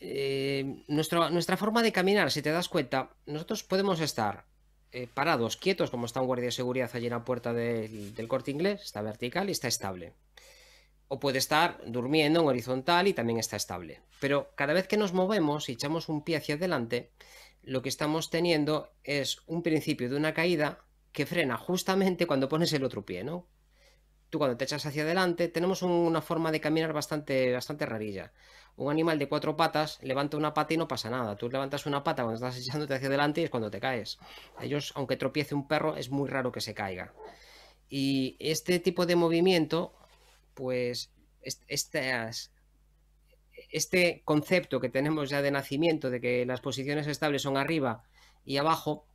eh, 0.00 0.82
nuestra 0.88 1.56
forma 1.58 1.82
de 1.82 1.92
caminar, 1.92 2.30
si 2.30 2.40
te 2.40 2.50
das 2.50 2.70
cuenta, 2.70 3.10
nosotros 3.26 3.64
podemos 3.64 4.00
estar 4.00 4.46
eh, 4.92 5.08
parados, 5.12 5.58
quietos, 5.58 5.90
como 5.90 6.06
está 6.06 6.22
un 6.22 6.26
guardia 6.26 6.46
de 6.46 6.52
seguridad 6.52 6.90
allí 6.94 7.06
en 7.06 7.12
la 7.12 7.24
puerta 7.24 7.52
del, 7.52 8.14
del 8.14 8.28
corte 8.28 8.50
inglés, 8.50 8.80
está 8.82 9.02
vertical 9.02 9.50
y 9.50 9.52
está 9.52 9.68
estable 9.68 10.14
o 11.08 11.20
puede 11.20 11.38
estar 11.38 11.78
durmiendo 11.86 12.40
en 12.40 12.46
horizontal 12.46 13.06
y 13.06 13.12
también 13.12 13.38
está 13.38 13.56
estable. 13.56 14.00
Pero 14.20 14.50
cada 14.56 14.72
vez 14.72 14.88
que 14.88 14.96
nos 14.96 15.12
movemos 15.12 15.68
y 15.68 15.72
echamos 15.72 16.08
un 16.08 16.24
pie 16.24 16.36
hacia 16.36 16.56
adelante, 16.56 17.10
lo 17.62 17.82
que 17.82 17.88
estamos 17.88 18.30
teniendo 18.30 18.90
es 19.04 19.42
un 19.46 19.62
principio 19.62 20.08
de 20.08 20.16
una 20.16 20.34
caída 20.34 20.80
que 21.16 21.24
frena 21.24 21.56
justamente 21.56 22.26
cuando 22.26 22.46
pones 22.46 22.70
el 22.74 22.84
otro 22.84 23.06
pie, 23.06 23.24
¿no? 23.24 23.46
Tú 24.28 24.36
cuando 24.36 24.58
te 24.58 24.64
echas 24.64 24.84
hacia 24.84 25.02
adelante, 25.02 25.48
tenemos 25.48 25.80
una 25.80 26.20
forma 26.20 26.52
de 26.52 26.60
caminar 26.60 26.92
bastante, 26.92 27.54
bastante 27.54 27.86
rarilla. 27.86 28.34
Un 28.76 28.90
animal 28.90 29.18
de 29.18 29.26
cuatro 29.26 29.56
patas 29.56 29.98
levanta 30.02 30.36
una 30.36 30.52
pata 30.52 30.74
y 30.74 30.76
no 30.76 30.86
pasa 30.86 31.08
nada. 31.08 31.34
Tú 31.34 31.48
levantas 31.48 31.86
una 31.86 32.04
pata 32.04 32.22
cuando 32.22 32.34
estás 32.34 32.60
echándote 32.60 32.92
hacia 32.92 33.08
adelante 33.08 33.40
y 33.40 33.44
es 33.44 33.50
cuando 33.50 33.70
te 33.70 33.80
caes. 33.80 34.18
Ellos, 34.60 34.92
aunque 34.94 35.16
tropiece 35.16 35.54
un 35.54 35.66
perro, 35.66 35.96
es 35.96 36.10
muy 36.10 36.28
raro 36.28 36.52
que 36.52 36.60
se 36.60 36.74
caiga. 36.74 37.14
Y 37.88 38.36
este 38.38 38.78
tipo 38.78 39.06
de 39.06 39.16
movimiento 39.16 39.94
pues 40.52 41.10
este 41.42 42.50
concepto 44.26 44.80
que 44.80 44.90
tenemos 44.90 45.30
ya 45.30 45.40
de 45.40 45.50
nacimiento, 45.50 46.10
de 46.10 46.20
que 46.20 46.44
las 46.44 46.60
posiciones 46.60 47.06
estables 47.06 47.40
son 47.40 47.56
arriba 47.56 48.02
y 48.44 48.58
abajo, 48.58 49.06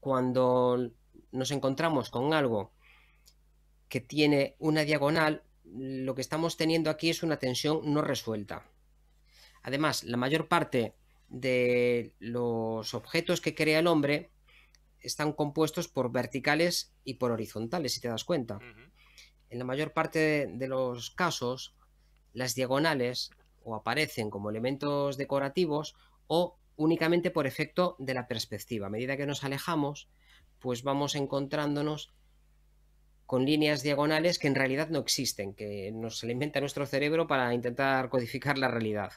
cuando 0.00 0.92
nos 1.32 1.50
encontramos 1.50 2.10
con 2.10 2.32
algo 2.32 2.72
que 3.88 4.00
tiene 4.00 4.56
una 4.58 4.82
diagonal, 4.82 5.42
lo 5.64 6.14
que 6.14 6.20
estamos 6.20 6.56
teniendo 6.56 6.90
aquí 6.90 7.10
es 7.10 7.22
una 7.22 7.38
tensión 7.38 7.80
no 7.84 8.02
resuelta. 8.02 8.66
Además, 9.62 10.04
la 10.04 10.16
mayor 10.16 10.48
parte 10.48 10.94
de 11.28 12.14
los 12.18 12.94
objetos 12.94 13.40
que 13.40 13.54
crea 13.54 13.80
el 13.80 13.86
hombre 13.86 14.30
están 15.00 15.32
compuestos 15.32 15.88
por 15.88 16.10
verticales 16.10 16.92
y 17.04 17.14
por 17.14 17.30
horizontales, 17.30 17.94
si 17.94 18.00
te 18.00 18.08
das 18.08 18.24
cuenta 18.24 18.58
en 19.50 19.58
la 19.58 19.64
mayor 19.64 19.92
parte 19.92 20.46
de 20.46 20.68
los 20.68 21.10
casos, 21.10 21.74
las 22.32 22.54
diagonales 22.54 23.30
o 23.64 23.74
aparecen 23.74 24.30
como 24.30 24.50
elementos 24.50 25.16
decorativos 25.16 25.96
o 26.26 26.58
únicamente 26.76 27.30
por 27.30 27.46
efecto 27.46 27.96
de 27.98 28.14
la 28.14 28.28
perspectiva. 28.28 28.86
A 28.86 28.90
medida 28.90 29.16
que 29.16 29.26
nos 29.26 29.44
alejamos, 29.44 30.08
pues 30.58 30.82
vamos 30.82 31.14
encontrándonos 31.14 32.12
con 33.26 33.44
líneas 33.44 33.82
diagonales 33.82 34.38
que 34.38 34.48
en 34.48 34.54
realidad 34.54 34.88
no 34.88 35.00
existen, 35.00 35.52
que 35.52 35.90
nos 35.92 36.24
alimenta 36.24 36.60
nuestro 36.60 36.86
cerebro 36.86 37.26
para 37.26 37.52
intentar 37.52 38.08
codificar 38.08 38.56
la 38.56 38.68
realidad. 38.68 39.12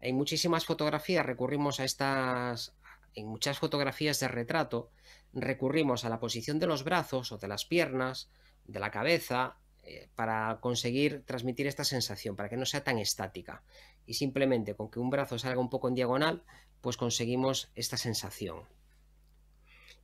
En 0.00 0.16
muchísimas 0.16 0.64
fotografías 0.64 1.26
recurrimos 1.26 1.80
a 1.80 1.84
estas, 1.84 2.72
en 3.14 3.26
muchas 3.26 3.58
fotografías 3.58 4.20
de 4.20 4.28
retrato, 4.28 4.90
recurrimos 5.32 6.04
a 6.04 6.08
la 6.08 6.20
posición 6.20 6.58
de 6.58 6.66
los 6.68 6.84
brazos 6.84 7.32
o 7.32 7.38
de 7.38 7.48
las 7.48 7.64
piernas, 7.64 8.30
de 8.64 8.78
la 8.78 8.90
cabeza 8.90 9.56
eh, 9.82 10.08
para 10.14 10.58
conseguir 10.60 11.24
transmitir 11.24 11.66
esta 11.66 11.84
sensación, 11.84 12.36
para 12.36 12.48
que 12.48 12.56
no 12.56 12.64
sea 12.64 12.84
tan 12.84 12.98
estática. 12.98 13.64
Y 14.06 14.14
simplemente 14.14 14.76
con 14.76 14.88
que 14.88 15.00
un 15.00 15.10
brazo 15.10 15.38
salga 15.38 15.60
un 15.60 15.70
poco 15.70 15.88
en 15.88 15.94
diagonal, 15.94 16.44
pues 16.80 16.96
conseguimos 16.96 17.72
esta 17.74 17.96
sensación. 17.96 18.62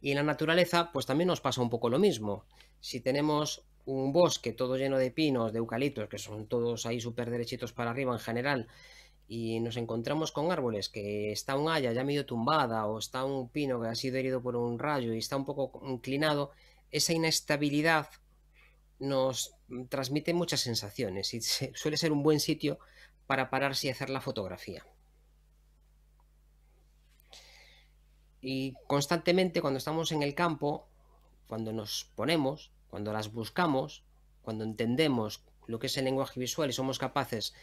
Y 0.01 0.11
en 0.11 0.17
la 0.17 0.23
naturaleza, 0.23 0.91
pues 0.93 1.07
también 1.07 1.29
nos 1.29 1.41
pasa 1.41 1.61
un 1.61 1.71
poco 1.71 1.89
lo 1.89 1.99
mismo. 1.99 2.45
Si 2.81 3.01
tenemos 3.01 3.65
un 3.85 4.13
bosque 4.13 4.53
todo 4.53 4.77
lleno 4.77 4.99
de 4.99 5.11
pinos, 5.11 5.53
de 5.53 5.59
eucaliptos, 5.59 6.09
que 6.09 6.19
son 6.19 6.47
todos 6.47 6.87
ahí 6.87 7.01
súper 7.01 7.31
derechitos 7.31 7.73
para 7.73 7.91
arriba 7.91 8.13
en 8.13 8.21
general, 8.21 8.69
y 9.29 9.61
nos 9.61 9.77
encontramos 9.77 10.33
con 10.33 10.51
árboles 10.51 10.89
que 10.89 11.33
está 11.33 11.57
un 11.57 11.71
haya 11.71 11.93
ya 11.93 12.03
medio 12.03 12.25
tumbada 12.25 12.87
o 12.87 12.99
está 12.99 13.25
un 13.25 13.51
pino 13.51 13.81
que 13.81 13.89
ha 13.89 13.95
sido 13.95 14.17
herido 14.17 14.43
por 14.43 14.57
un 14.57 14.79
rayo 14.79 15.13
y 15.13 15.19
está 15.19 15.37
un 15.37 15.45
poco 15.45 15.83
inclinado, 15.87 16.51
esa 16.91 17.13
inestabilidad 17.13 18.09
nos 18.99 19.55
transmite 19.91 20.33
muchas 20.33 20.61
sensaciones 20.61 21.35
y 21.35 21.41
suele 21.41 21.99
ser 21.99 22.11
un 22.13 22.23
buen 22.23 22.41
sitio 22.41 22.79
para 23.27 23.51
pararse 23.51 23.87
y 23.87 23.91
hacer 23.91 24.09
la 24.09 24.23
fotografía. 24.23 24.85
Y 28.41 28.75
constantemente 28.87 29.61
cuando 29.61 29.79
estamos 29.79 30.13
en 30.13 30.23
el 30.23 30.35
campo, 30.35 30.87
cuando 31.47 31.73
nos 31.73 32.11
ponemos, 32.15 32.71
cuando 32.89 33.13
las 33.13 33.33
buscamos, 33.33 34.05
cuando 34.43 34.65
entendemos 34.65 35.43
lo 35.67 35.79
que 35.79 35.89
es 35.89 35.97
el 35.97 36.05
lenguaje 36.05 36.41
visual 36.41 36.71
y 36.71 36.73
somos 36.73 36.99
capaces 36.99 37.55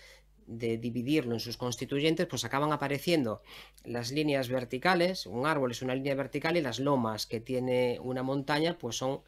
de 0.45 0.77
dividirlo 0.77 1.33
en 1.33 1.39
sus 1.39 1.57
constituyentes, 1.57 2.27
pues 2.27 2.45
acaban 2.45 2.71
apareciendo 2.71 3.41
las 3.83 4.11
líneas 4.11 4.49
verticales, 4.49 5.25
un 5.25 5.47
árbol 5.47 5.71
es 5.71 5.81
una 5.81 5.95
línea 5.95 6.13
vertical 6.13 6.55
y 6.55 6.61
las 6.61 6.79
lomas 6.79 7.25
que 7.25 7.39
tiene 7.39 7.99
una 7.99 8.21
montaña, 8.21 8.77
pues 8.77 8.97
son 8.97 9.21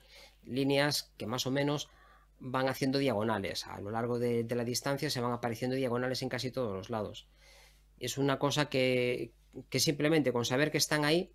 líneas 0.46 1.12
que 1.18 1.26
más 1.26 1.48
o 1.48 1.52
menos 1.52 1.90
van 2.40 2.70
haciendo 2.70 3.00
diagonales. 3.00 3.66
A 3.68 3.80
lo 3.82 3.92
largo 3.92 4.20
de, 4.20 4.46
la 4.50 4.64
distancia 4.64 5.10
se 5.10 5.22
van 5.22 5.34
apareciendo 5.34 5.76
diagonales 5.76 6.22
en 6.22 6.30
casi 6.30 6.52
todos 6.52 6.74
los 6.76 6.90
lados. 6.90 7.28
Es 8.00 8.18
una 8.18 8.38
cosa 8.38 8.70
que, 8.70 9.32
simplemente 9.72 10.32
con 10.32 10.46
saber 10.46 10.72
que 10.72 10.78
están 10.78 11.04
ahí 11.04 11.32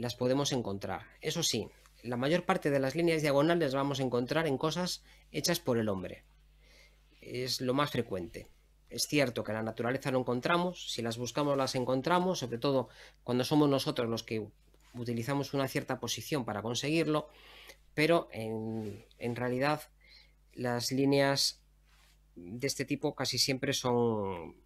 las 0.00 0.14
podemos 0.14 0.52
encontrar. 0.52 1.02
Eso 1.20 1.42
sí, 1.42 1.68
la 2.02 2.16
mayor 2.16 2.46
parte 2.46 2.70
de 2.70 2.80
las 2.80 2.94
líneas 2.94 3.20
diagonales 3.20 3.74
vamos 3.74 4.00
a 4.00 4.02
encontrar 4.02 4.46
en 4.46 4.56
cosas 4.56 5.04
hechas 5.30 5.60
por 5.60 5.76
el 5.76 5.90
hombre. 5.90 6.24
Es 7.20 7.60
lo 7.60 7.74
más 7.74 7.90
frecuente. 7.90 8.48
Es 8.88 9.02
cierto 9.02 9.44
que 9.44 9.52
en 9.52 9.58
la 9.58 9.62
naturaleza 9.62 10.10
no 10.10 10.20
encontramos, 10.20 10.90
si 10.90 11.02
las 11.02 11.18
buscamos 11.18 11.54
las 11.54 11.74
encontramos, 11.74 12.38
sobre 12.38 12.56
todo 12.56 12.88
cuando 13.24 13.44
somos 13.44 13.68
nosotros 13.68 14.08
los 14.08 14.22
que 14.22 14.48
utilizamos 14.94 15.52
una 15.52 15.68
cierta 15.68 16.00
posición 16.00 16.46
para 16.46 16.62
conseguirlo, 16.62 17.28
pero 17.92 18.28
en, 18.32 19.04
en 19.18 19.36
realidad 19.36 19.82
las 20.54 20.92
líneas 20.92 21.60
de 22.36 22.66
este 22.66 22.86
tipo 22.86 23.14
casi 23.14 23.36
siempre 23.36 23.74
son 23.74 24.56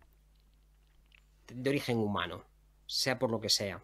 de 1.48 1.70
origen 1.70 1.98
humano, 1.98 2.44
sea 2.86 3.18
por 3.18 3.32
lo 3.32 3.40
que 3.40 3.48
sea. 3.48 3.82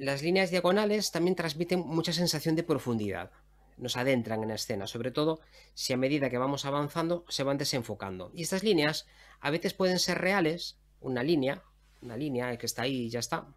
Las 0.00 0.22
líneas 0.22 0.50
diagonales 0.50 1.10
también 1.10 1.36
transmiten 1.36 1.80
mucha 1.80 2.14
sensación 2.14 2.56
de 2.56 2.62
profundidad, 2.62 3.32
nos 3.76 3.98
adentran 3.98 4.42
en 4.42 4.48
la 4.48 4.54
escena, 4.54 4.86
sobre 4.86 5.10
todo 5.10 5.40
si 5.74 5.92
a 5.92 5.98
medida 5.98 6.30
que 6.30 6.38
vamos 6.38 6.64
avanzando 6.64 7.26
se 7.28 7.42
van 7.42 7.58
desenfocando. 7.58 8.32
Y 8.34 8.40
estas 8.40 8.62
líneas 8.62 9.06
a 9.40 9.50
veces 9.50 9.74
pueden 9.74 9.98
ser 9.98 10.16
reales, 10.16 10.78
una 11.02 11.22
línea, 11.22 11.62
una 12.00 12.16
línea 12.16 12.56
que 12.56 12.64
está 12.64 12.84
ahí 12.84 13.02
y 13.02 13.10
ya 13.10 13.18
está, 13.18 13.54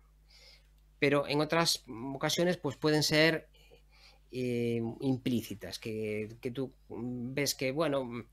pero 0.99 1.29
en 1.29 1.39
otras 1.39 1.85
ocasiones 2.13 2.57
pues 2.57 2.75
pueden 2.75 3.03
ser 3.03 3.47
eh, 4.33 4.81
implícitas, 4.99 5.79
que, 5.79 6.37
tú 6.53 6.73
ves 6.89 7.55
que, 7.55 7.71
bueno, 7.71 8.25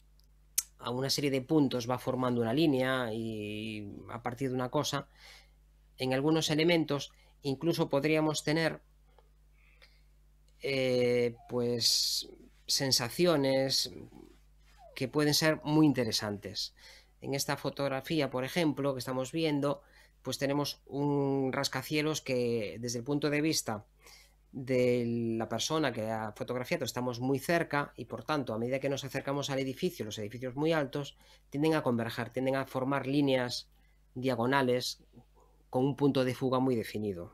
a 0.81 0.91
una 0.91 1.11
serie 1.11 1.31
de 1.31 1.43
puntos 1.43 1.89
va 1.89 2.01
formando 2.01 2.41
una 2.41 2.55
línea 2.55 3.15
y 3.15 3.89
a 4.11 4.21
partir 4.21 4.49
de 4.49 4.57
una 4.57 4.69
cosa, 4.69 5.07
en 5.97 6.13
algunos 6.13 6.51
elementos 6.51 7.13
incluso 7.43 7.89
podríamos 7.89 8.45
tener 8.45 8.81
eh, 10.63 11.37
pues 11.49 12.29
sensaciones 12.67 13.91
que 14.95 15.09
pueden 15.09 15.35
ser 15.35 15.61
muy 15.65 15.87
interesantes. 15.87 16.75
En 17.21 17.35
esta 17.35 17.57
fotografía, 17.57 18.31
por 18.31 18.45
ejemplo, 18.45 18.93
que 18.93 18.99
estamos 18.99 19.33
viendo, 19.33 19.83
pues 20.23 20.39
tenemos 20.39 20.81
un 20.87 21.53
rascacielos 21.53 22.21
que 22.21 22.77
desde 22.81 22.99
el 22.99 23.05
punto 23.05 23.31
de 23.31 23.41
vista 23.41 23.85
de 24.53 25.05
la 25.39 25.49
persona 25.49 25.93
que 25.93 26.11
ha 26.11 26.33
fotografiado 26.33 26.85
estamos 26.85 27.21
muy 27.21 27.39
cerca 27.39 27.93
y 27.97 28.07
por 28.07 28.25
tanto 28.25 28.53
a 28.53 28.59
medida 28.59 28.81
que 28.81 28.89
nos 28.89 29.05
acercamos 29.05 29.49
al 29.49 29.61
edificio, 29.61 30.05
los 30.05 30.19
edificios 30.19 30.57
muy 30.57 30.73
altos 30.73 31.17
tienden 31.51 31.75
a 31.75 31.83
converger, 31.83 32.31
tienden 32.31 32.57
a 32.57 32.67
formar 32.67 33.07
líneas 33.07 33.69
diagonales 34.15 35.03
con 35.71 35.85
un 35.85 35.97
punto 35.97 36.25
de 36.25 36.35
fuga 36.35 36.59
muy 36.59 36.77
definido. 36.77 37.33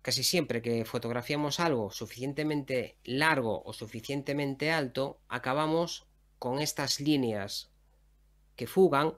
Casi 0.00 0.22
siempre 0.22 0.62
que 0.62 0.84
fotografiamos 0.86 1.60
algo 1.60 1.90
suficientemente 1.90 2.96
largo 3.04 3.62
o 3.64 3.72
suficientemente 3.72 4.70
alto, 4.70 5.20
acabamos 5.28 6.06
con 6.38 6.60
estas 6.60 7.00
líneas 7.00 7.70
que 8.56 8.66
fugan 8.66 9.14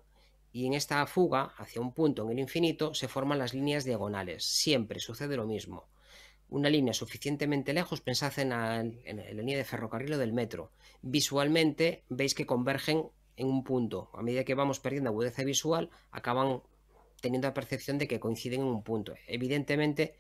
y 0.52 0.66
en 0.66 0.74
esta 0.74 1.06
fuga 1.06 1.54
hacia 1.58 1.80
un 1.80 1.92
punto 1.92 2.24
en 2.24 2.30
el 2.30 2.38
infinito 2.40 2.92
se 2.94 3.06
forman 3.06 3.38
las 3.38 3.54
líneas 3.54 3.84
diagonales. 3.84 4.44
Siempre 4.44 4.98
sucede 4.98 5.36
lo 5.36 5.46
mismo. 5.46 5.88
una 6.48 6.68
línea 6.68 6.92
suficientemente 6.92 7.72
lejos, 7.72 8.00
pensad 8.00 8.36
en 8.40 8.48
la, 8.48 8.80
en 8.80 9.16
la 9.16 9.32
línea 9.32 9.56
de 9.56 9.64
ferrocarril 9.64 10.14
o 10.14 10.18
del 10.18 10.32
metro. 10.32 10.72
Visualmente 11.00 12.02
veis 12.08 12.34
que 12.34 12.46
convergen 12.46 13.08
en 13.40 13.48
un 13.48 13.64
punto. 13.64 14.10
A 14.12 14.22
medida 14.22 14.44
que 14.44 14.54
vamos 14.54 14.80
perdiendo 14.80 15.10
agudeza 15.10 15.42
visual, 15.44 15.90
acaban 16.10 16.62
teniendo 17.20 17.48
la 17.48 17.54
percepción 17.54 17.98
de 17.98 18.06
que 18.06 18.20
coinciden 18.20 18.60
en 18.60 18.66
un 18.66 18.82
punto. 18.82 19.14
Evidentemente 19.26 20.14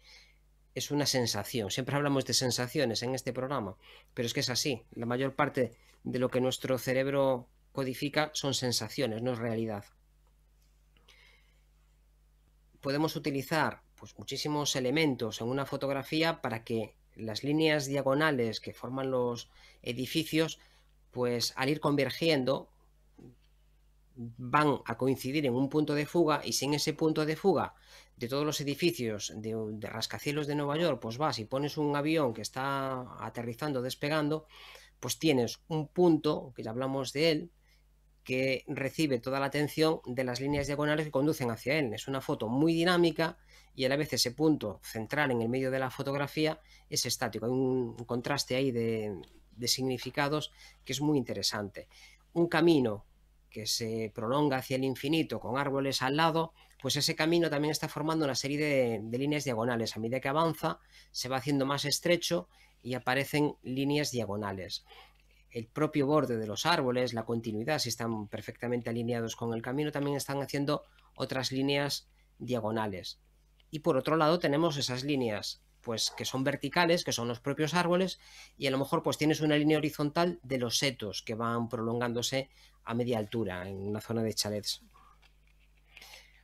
es 0.74 0.90
una 0.90 1.06
sensación. 1.06 1.70
Siempre 1.70 1.96
hablamos 1.96 2.24
de 2.24 2.34
sensaciones 2.34 3.02
en 3.02 3.14
este 3.14 3.32
programa, 3.32 3.76
pero 4.14 4.26
es 4.26 4.34
que 4.34 4.40
es 4.40 4.50
así. 4.50 4.82
La 4.92 5.06
mayor 5.06 5.34
parte 5.34 5.72
de 6.04 6.18
lo 6.18 6.30
que 6.30 6.40
nuestro 6.40 6.78
cerebro 6.78 7.46
codifica 7.72 8.30
son 8.32 8.54
sensaciones, 8.54 9.22
no 9.22 9.32
es 9.32 9.38
realidad. 9.38 9.84
Podemos 12.80 13.16
utilizar 13.16 13.82
pues, 13.96 14.16
muchísimos 14.18 14.74
elementos 14.76 15.40
en 15.42 15.48
una 15.48 15.66
fotografía 15.66 16.40
para 16.40 16.64
que 16.64 16.94
las 17.16 17.44
líneas 17.44 17.84
diagonales 17.86 18.60
que 18.60 18.72
forman 18.72 19.10
los 19.10 19.50
edificios, 19.82 20.58
pues 21.10 21.52
al 21.56 21.68
ir 21.68 21.80
convergiendo, 21.80 22.69
van 24.36 24.80
a 24.84 24.98
coincidir 24.98 25.46
en 25.46 25.54
un 25.54 25.68
punto 25.68 25.94
de 25.94 26.04
fuga 26.04 26.42
y 26.44 26.52
si 26.52 26.66
en 26.66 26.74
ese 26.74 26.92
punto 26.92 27.24
de 27.24 27.36
fuga 27.36 27.74
de 28.16 28.28
todos 28.28 28.44
los 28.44 28.60
edificios 28.60 29.32
de, 29.34 29.56
rascacielos 29.80 30.46
de 30.46 30.54
Nueva 30.54 30.76
York, 30.76 30.98
pues 31.00 31.16
vas 31.16 31.38
y 31.38 31.46
pones 31.46 31.78
un 31.78 31.96
avión 31.96 32.34
que 32.34 32.42
está 32.42 33.06
aterrizando, 33.24 33.80
despegando, 33.80 34.46
pues 35.00 35.18
tienes 35.18 35.60
un 35.68 35.88
punto, 35.88 36.52
que 36.54 36.62
ya 36.62 36.70
hablamos 36.70 37.14
de 37.14 37.30
él, 37.30 37.50
que 38.22 38.64
recibe 38.68 39.20
toda 39.20 39.40
la 39.40 39.46
atención 39.46 40.00
de 40.04 40.24
las 40.24 40.38
líneas 40.38 40.66
diagonales 40.66 41.06
que 41.06 41.10
conducen 41.10 41.50
hacia 41.50 41.78
él. 41.78 41.94
Es 41.94 42.06
una 42.06 42.20
foto 42.20 42.48
muy 42.48 42.74
dinámica 42.74 43.38
y 43.74 43.86
a 43.86 43.88
la 43.88 43.96
vez 43.96 44.12
ese 44.12 44.32
punto 44.32 44.80
central 44.82 45.30
en 45.30 45.40
el 45.40 45.48
medio 45.48 45.70
de 45.70 45.78
la 45.78 45.90
fotografía 45.90 46.60
es 46.90 47.06
estático. 47.06 47.46
Hay 47.46 47.52
un 47.52 47.96
contraste 48.04 48.54
ahí 48.54 48.70
de 48.70 49.22
significados 49.66 50.52
que 50.84 50.92
es 50.92 51.00
muy 51.00 51.16
interesante. 51.16 51.88
Un 52.34 52.48
camino 52.48 53.06
que 53.50 53.66
se 53.66 54.10
prolonga 54.14 54.58
hacia 54.58 54.76
el 54.76 54.84
infinito 54.84 55.40
con 55.40 55.58
árboles 55.58 56.02
al 56.02 56.16
lado, 56.16 56.52
pues 56.80 56.96
ese 56.96 57.14
camino 57.14 57.50
también 57.50 57.72
está 57.72 57.88
formando 57.88 58.24
una 58.24 58.34
serie 58.34 58.58
de, 59.02 59.18
líneas 59.18 59.44
diagonales. 59.44 59.96
A 59.96 60.00
medida 60.00 60.20
que 60.20 60.28
avanza, 60.28 60.78
se 61.10 61.28
va 61.28 61.36
haciendo 61.36 61.66
más 61.66 61.84
estrecho 61.84 62.48
y 62.82 62.94
aparecen 62.94 63.56
líneas 63.62 64.10
diagonales. 64.10 64.84
El 65.50 65.66
propio 65.66 66.06
borde 66.06 66.38
de 66.38 66.46
los 66.46 66.64
árboles, 66.64 67.12
la 67.12 67.24
continuidad, 67.24 67.80
si 67.80 67.88
están 67.88 68.28
perfectamente 68.28 68.88
alineados 68.88 69.36
con 69.36 69.52
el 69.52 69.62
camino, 69.62 69.92
también 69.92 70.16
están 70.16 70.40
haciendo 70.40 70.84
otras 71.16 71.52
líneas 71.52 72.08
diagonales. 72.38 73.20
Y 73.70 73.80
por 73.80 73.96
otro 73.96 74.16
lado 74.16 74.38
tenemos 74.38 74.76
esas 74.76 75.04
líneas 75.04 75.62
pues 75.82 76.10
que 76.10 76.24
son 76.24 76.44
verticales, 76.44 77.04
que 77.04 77.12
son 77.12 77.28
los 77.28 77.40
propios 77.40 77.74
árboles, 77.74 78.20
y 78.56 78.66
a 78.66 78.70
lo 78.70 78.78
mejor 78.78 79.02
pues 79.02 79.18
tienes 79.18 79.40
una 79.40 79.56
línea 79.56 79.78
horizontal 79.78 80.38
de 80.42 80.58
los 80.58 80.78
setos 80.78 81.22
que 81.22 81.34
van 81.34 81.68
prolongándose 81.68 82.48
a 82.84 82.94
media 82.94 83.18
altura 83.18 83.68
en 83.68 83.76
una 83.76 84.00
zona 84.00 84.22
de 84.22 84.34
chalets. 84.34 84.82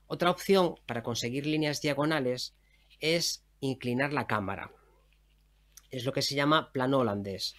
Otra 0.07 0.31
opción 0.31 0.76
para 0.87 1.02
conseguir 1.02 1.47
líneas 1.47 1.81
diagonales 1.81 2.55
es 3.00 3.45
inclinar 3.61 4.12
la 4.12 4.26
cámara. 4.26 4.71
Es 5.90 6.05
lo 6.05 6.12
que 6.12 6.23
se 6.23 6.35
llama 6.35 6.73
plano 6.73 6.99
holandés. 6.99 7.57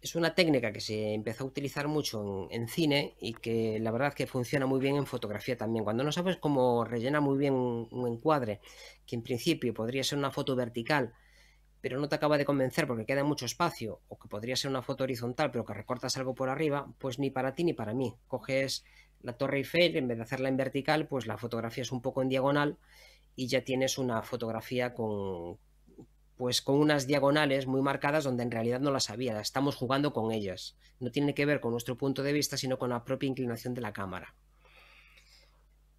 Es 0.00 0.14
una 0.14 0.34
técnica 0.34 0.72
que 0.72 0.80
se 0.80 1.12
empezó 1.12 1.44
a 1.44 1.46
utilizar 1.46 1.86
mucho 1.86 2.48
en, 2.50 2.68
cine 2.68 3.16
y 3.20 3.34
que 3.34 3.78
la 3.80 3.90
verdad 3.90 4.14
que 4.14 4.26
funciona 4.26 4.64
muy 4.64 4.80
bien 4.80 4.96
en 4.96 5.06
fotografía 5.06 5.58
también. 5.58 5.84
Cuando 5.84 6.02
no 6.04 6.10
sabes 6.10 6.38
cómo 6.38 6.84
rellena 6.84 7.20
muy 7.20 7.36
bien 7.36 7.52
un, 7.52 7.86
un 7.90 8.08
encuadre, 8.08 8.60
que 9.06 9.16
en 9.16 9.22
principio 9.22 9.74
podría 9.74 10.02
ser 10.02 10.16
una 10.16 10.30
foto 10.30 10.56
vertical, 10.56 11.12
pero 11.82 11.98
no 11.98 12.08
te 12.08 12.14
acaba 12.14 12.38
de 12.38 12.44
convencer 12.44 12.86
porque 12.86 13.04
queda 13.04 13.24
mucho 13.24 13.44
espacio, 13.44 14.00
o 14.08 14.18
que 14.18 14.28
podría 14.28 14.56
ser 14.56 14.70
una 14.70 14.82
foto 14.82 15.04
horizontal, 15.04 15.50
pero 15.50 15.64
que 15.64 15.74
recortas 15.74 16.16
algo 16.16 16.34
por 16.34 16.48
arriba, 16.48 16.92
pues 16.98 17.18
ni 17.18 17.30
para 17.30 17.54
ti 17.54 17.64
ni 17.64 17.74
para 17.74 17.94
mí. 17.94 18.14
Coges 18.26 18.84
la 19.22 19.34
Torre 19.34 19.58
Eiffel, 19.58 19.96
en 19.96 20.08
vez 20.08 20.16
de 20.16 20.22
hacerla 20.22 20.48
en 20.48 20.56
vertical, 20.56 21.08
pues 21.08 21.26
la 21.26 21.36
fotografía 21.36 21.82
es 21.82 21.92
un 21.92 22.00
poco 22.00 22.22
en 22.22 22.28
diagonal 22.28 22.78
y 23.36 23.48
ya 23.48 23.62
tienes 23.62 23.98
una 23.98 24.22
fotografía 24.22 24.94
con, 24.94 25.58
pues 26.40 26.62
con 26.62 26.76
unas 26.76 27.06
diagonales 27.06 27.66
muy 27.66 27.82
marcadas 27.82 28.24
donde 28.24 28.42
en 28.42 28.50
realidad 28.50 28.80
no 28.80 28.90
las 28.90 29.10
había, 29.10 29.38
estamos 29.42 29.76
jugando 29.76 30.14
con 30.14 30.32
ellas. 30.32 30.74
No 30.98 31.10
tiene 31.10 31.34
que 31.34 31.44
ver 31.44 31.60
con 31.60 31.72
nuestro 31.72 31.98
punto 31.98 32.22
de 32.22 32.32
vista, 32.32 32.56
sino 32.56 32.78
con 32.78 32.88
la 32.88 33.04
propia 33.04 33.28
inclinación 33.28 33.74
de 33.74 33.82
la 33.82 33.92
cámara. 33.92 34.34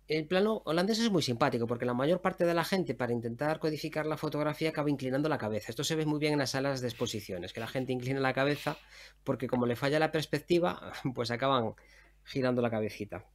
El 0.07 0.25
plano 0.25 0.63
holandés 0.65 0.97
es 0.97 1.11
muy 1.11 1.21
simpático 1.21 1.67
porque 1.67 1.85
la 1.85 1.93
mayor 1.93 2.21
parte 2.21 2.43
de 2.43 2.55
la 2.55 2.63
gente 2.63 2.95
para 2.95 3.13
intentar 3.13 3.59
codificar 3.59 4.07
la 4.07 4.17
fotografía 4.17 4.69
acaba 4.69 4.89
inclinando 4.89 5.29
la 5.29 5.37
cabeza. 5.37 5.67
Esto 5.69 5.83
se 5.83 5.95
ve 5.95 6.07
muy 6.07 6.17
bien 6.17 6.33
en 6.33 6.39
las 6.39 6.49
salas 6.49 6.81
de 6.81 6.87
exposiciones, 6.87 7.53
que 7.53 7.59
la 7.59 7.67
gente 7.67 7.93
inclina 7.93 8.19
la 8.19 8.33
cabeza 8.33 8.79
porque 9.23 9.45
como 9.45 9.67
le 9.67 9.75
falla 9.75 9.99
la 9.99 10.11
perspectiva, 10.11 10.91
pues 11.13 11.29
acaban 11.29 11.75
girando 12.23 12.63
la 12.63 12.71
cabecita. 12.71 13.27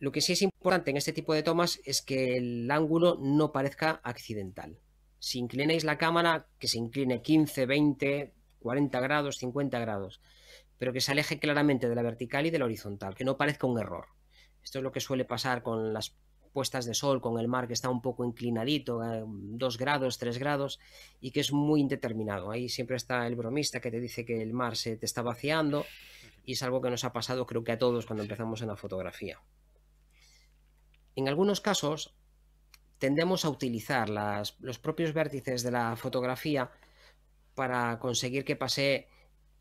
Lo 0.00 0.10
que 0.10 0.20
sí 0.20 0.32
es 0.32 0.42
importante 0.42 0.90
en 0.90 0.96
este 0.96 1.12
tipo 1.12 1.32
de 1.32 1.44
tomas 1.44 1.78
es 1.84 2.02
que 2.02 2.38
el 2.38 2.68
ángulo 2.72 3.18
no 3.20 3.52
parezca 3.52 4.00
accidental 4.02 4.80
si 5.22 5.38
inclináis 5.38 5.84
la 5.84 5.98
cámara, 5.98 6.48
que 6.58 6.66
se 6.66 6.78
incline 6.78 7.22
15, 7.22 7.64
20, 7.64 8.32
40 8.58 9.00
grados, 9.00 9.38
50 9.38 9.78
grados, 9.78 10.20
pero 10.78 10.92
que 10.92 11.00
se 11.00 11.12
aleje 11.12 11.38
claramente 11.38 11.88
de 11.88 11.94
la 11.94 12.02
vertical 12.02 12.44
y 12.44 12.50
de 12.50 12.58
la 12.58 12.64
horizontal, 12.64 13.14
que 13.14 13.24
no 13.24 13.36
parezca 13.36 13.68
un 13.68 13.78
error. 13.78 14.06
Esto 14.64 14.78
es 14.80 14.82
lo 14.82 14.90
que 14.90 14.98
suele 14.98 15.24
pasar 15.24 15.62
con 15.62 15.92
las 15.92 16.16
puestas 16.52 16.86
de 16.86 16.94
sol, 16.94 17.20
con 17.20 17.38
el 17.38 17.46
mar 17.46 17.68
que 17.68 17.72
está 17.72 17.88
un 17.88 18.02
poco 18.02 18.24
inclinadito, 18.24 19.00
2 19.24 19.78
grados, 19.78 20.18
3 20.18 20.38
grados, 20.38 20.80
y 21.20 21.30
que 21.30 21.38
es 21.38 21.52
muy 21.52 21.80
indeterminado. 21.80 22.50
Ahí 22.50 22.68
siempre 22.68 22.96
está 22.96 23.24
el 23.28 23.36
bromista 23.36 23.80
que 23.80 23.92
te 23.92 24.00
dice 24.00 24.24
que 24.24 24.42
el 24.42 24.52
mar 24.52 24.76
se 24.76 24.96
te 24.96 25.06
está 25.06 25.22
vaciando, 25.22 25.86
y 26.44 26.54
es 26.54 26.64
algo 26.64 26.82
que 26.82 26.90
nos 26.90 27.04
ha 27.04 27.12
pasado 27.12 27.46
creo 27.46 27.62
que 27.62 27.70
a 27.70 27.78
todos 27.78 28.06
cuando 28.06 28.24
empezamos 28.24 28.60
en 28.60 28.66
la 28.66 28.76
fotografía. 28.76 29.40
En 31.14 31.28
algunos 31.28 31.60
casos, 31.60 32.12
tendemos 33.02 33.44
a 33.44 33.50
utilizar 33.50 34.08
los 34.08 34.78
propios 34.78 35.12
vértices 35.12 35.64
de 35.64 35.72
la 35.72 35.96
fotografía 35.96 36.70
para 37.56 37.98
conseguir 37.98 38.44
que 38.44 38.54
pase 38.54 39.08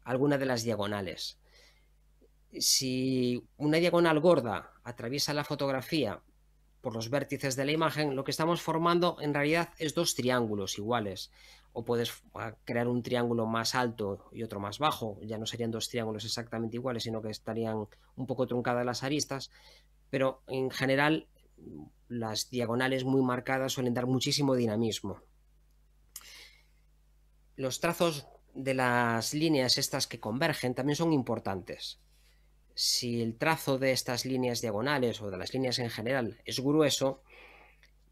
alguna 0.03 0.37
de 0.37 0.45
las 0.45 0.61
diagonales. 0.61 1.39
Si 2.59 3.43
una 3.57 3.79
diagonal 3.79 4.19
gorda 4.19 4.73
atraviesa 4.83 5.33
la 5.33 5.43
fotografía 5.43 6.21
por 6.81 6.93
los 6.93 7.09
vértices 7.09 7.55
de 7.55 7.65
la 7.65 7.71
imagen, 7.71 8.15
lo 8.15 8.23
que 8.23 8.29
estamos 8.29 8.61
formando 8.61 9.17
en 9.19 9.33
realidad 9.33 9.69
es 9.79 9.95
dos 9.95 10.13
triángulos 10.13 10.77
iguales. 10.77 11.31
O 11.73 11.83
puedes 11.83 12.13
crear 12.63 12.87
un 12.87 13.01
triángulo 13.01 13.47
más 13.47 13.73
alto 13.73 14.29
y 14.31 14.43
otro 14.43 14.59
más 14.59 14.77
bajo. 14.77 15.17
Ya 15.23 15.39
no 15.39 15.47
serían 15.47 15.71
dos 15.71 15.89
triángulos 15.89 16.25
exactamente 16.25 16.77
iguales, 16.77 17.01
sino 17.01 17.23
que 17.23 17.31
estarían 17.31 17.87
un 18.15 18.27
poco 18.27 18.45
truncadas 18.45 18.85
las 18.85 19.01
aristas. 19.01 19.49
Pero 20.11 20.43
en 20.45 20.69
general 20.69 21.27
las 22.11 22.49
diagonales 22.49 23.05
muy 23.05 23.21
marcadas 23.21 23.71
suelen 23.71 23.93
dar 23.93 24.05
muchísimo 24.05 24.55
dinamismo. 24.55 25.21
Los 27.55 27.79
trazos 27.79 28.27
de 28.53 28.73
las 28.73 29.33
líneas 29.33 29.77
estas 29.77 30.07
que 30.07 30.19
convergen 30.19 30.75
también 30.75 30.97
son 30.97 31.13
importantes. 31.13 32.01
Si 32.75 33.21
el 33.21 33.37
trazo 33.37 33.77
de 33.77 33.93
estas 33.93 34.25
líneas 34.25 34.59
diagonales 34.59 35.21
o 35.21 35.31
de 35.31 35.37
las 35.37 35.53
líneas 35.53 35.79
en 35.79 35.89
general 35.89 36.41
es 36.43 36.59
grueso, 36.59 37.23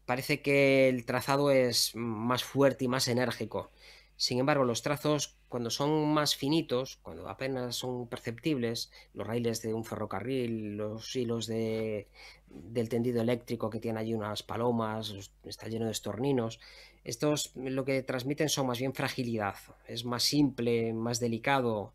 parece 0.06 0.40
que 0.40 0.88
el 0.88 1.04
trazado 1.04 1.50
es 1.50 1.94
más 1.94 2.42
fuerte 2.42 2.86
y 2.86 2.88
más 2.88 3.06
enérgico. 3.06 3.70
Sin 4.16 4.38
embargo, 4.38 4.64
los 4.64 4.80
trazos, 4.80 5.36
cuando 5.50 5.68
son 5.68 6.14
más 6.14 6.36
finitos, 6.36 7.00
cuando 7.02 7.28
apenas 7.28 7.74
son 7.74 8.06
perceptibles, 8.06 8.92
los 9.14 9.26
raíles 9.26 9.60
de 9.62 9.74
un 9.74 9.84
ferrocarril, 9.84 10.76
los 10.76 11.14
hilos 11.16 11.48
de, 11.48 12.06
del 12.48 12.88
tendido 12.88 13.20
eléctrico 13.20 13.68
que 13.68 13.80
tiene 13.80 13.98
allí 13.98 14.14
unas 14.14 14.44
palomas, 14.44 15.12
está 15.44 15.66
lleno 15.66 15.86
de 15.86 15.90
estorninos, 15.90 16.60
estos 17.02 17.50
lo 17.56 17.84
que 17.84 18.02
transmiten 18.04 18.48
son 18.48 18.68
más 18.68 18.78
bien 18.78 18.94
fragilidad, 18.94 19.56
es 19.88 20.04
más 20.04 20.22
simple, 20.22 20.92
más 20.92 21.18
delicado, 21.18 21.94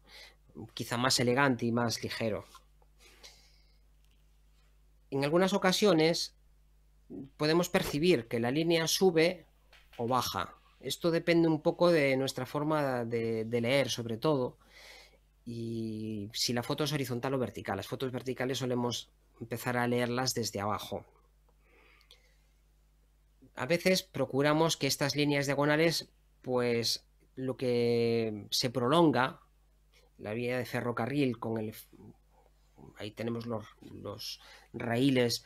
quizá 0.73 0.97
más 0.97 1.17
elegante 1.21 1.65
y 1.65 1.71
más 1.71 2.03
ligero. 2.03 2.43
En 5.11 5.23
algunas 5.23 5.53
ocasiones 5.53 6.35
podemos 7.37 7.69
percibir 7.69 8.27
que 8.27 8.41
la 8.41 8.51
línea 8.51 8.85
sube 8.87 9.45
o 9.95 10.09
baja, 10.09 10.55
esto 10.85 11.09
depende 11.09 11.47
un 11.47 11.61
poco 11.61 11.91
de 11.91 12.15
nuestra 12.15 12.45
forma 12.45 13.05
de, 13.05 13.47
leer, 13.61 13.89
sobre 13.89 14.17
todo, 14.17 14.57
y 15.45 16.29
si 16.33 16.53
la 16.53 16.63
foto 16.63 16.83
es 16.83 16.93
horizontal 16.93 17.33
o 17.33 17.39
vertical. 17.39 17.77
Las 17.77 17.87
fotos 17.87 18.11
verticales 18.11 18.59
solemos 18.59 19.09
empezar 19.41 19.77
a 19.77 19.87
leerlas 19.87 20.33
desde 20.33 20.61
abajo. 20.61 21.05
A 23.55 23.65
veces 23.65 24.03
procuramos 24.03 24.77
que 24.77 24.87
estas 24.87 25.15
líneas 25.15 25.47
diagonales, 25.47 26.09
pues 26.41 27.05
lo 27.35 27.57
que 27.57 28.47
se 28.51 28.69
prolonga, 28.69 29.41
la 30.17 30.33
vía 30.33 30.57
de 30.57 30.65
ferrocarril 30.65 31.39
con 31.39 31.57
el... 31.57 31.73
Ahí 32.97 33.11
tenemos 33.11 33.45
los, 33.45 33.65
los 33.81 34.39
raíles 34.73 35.45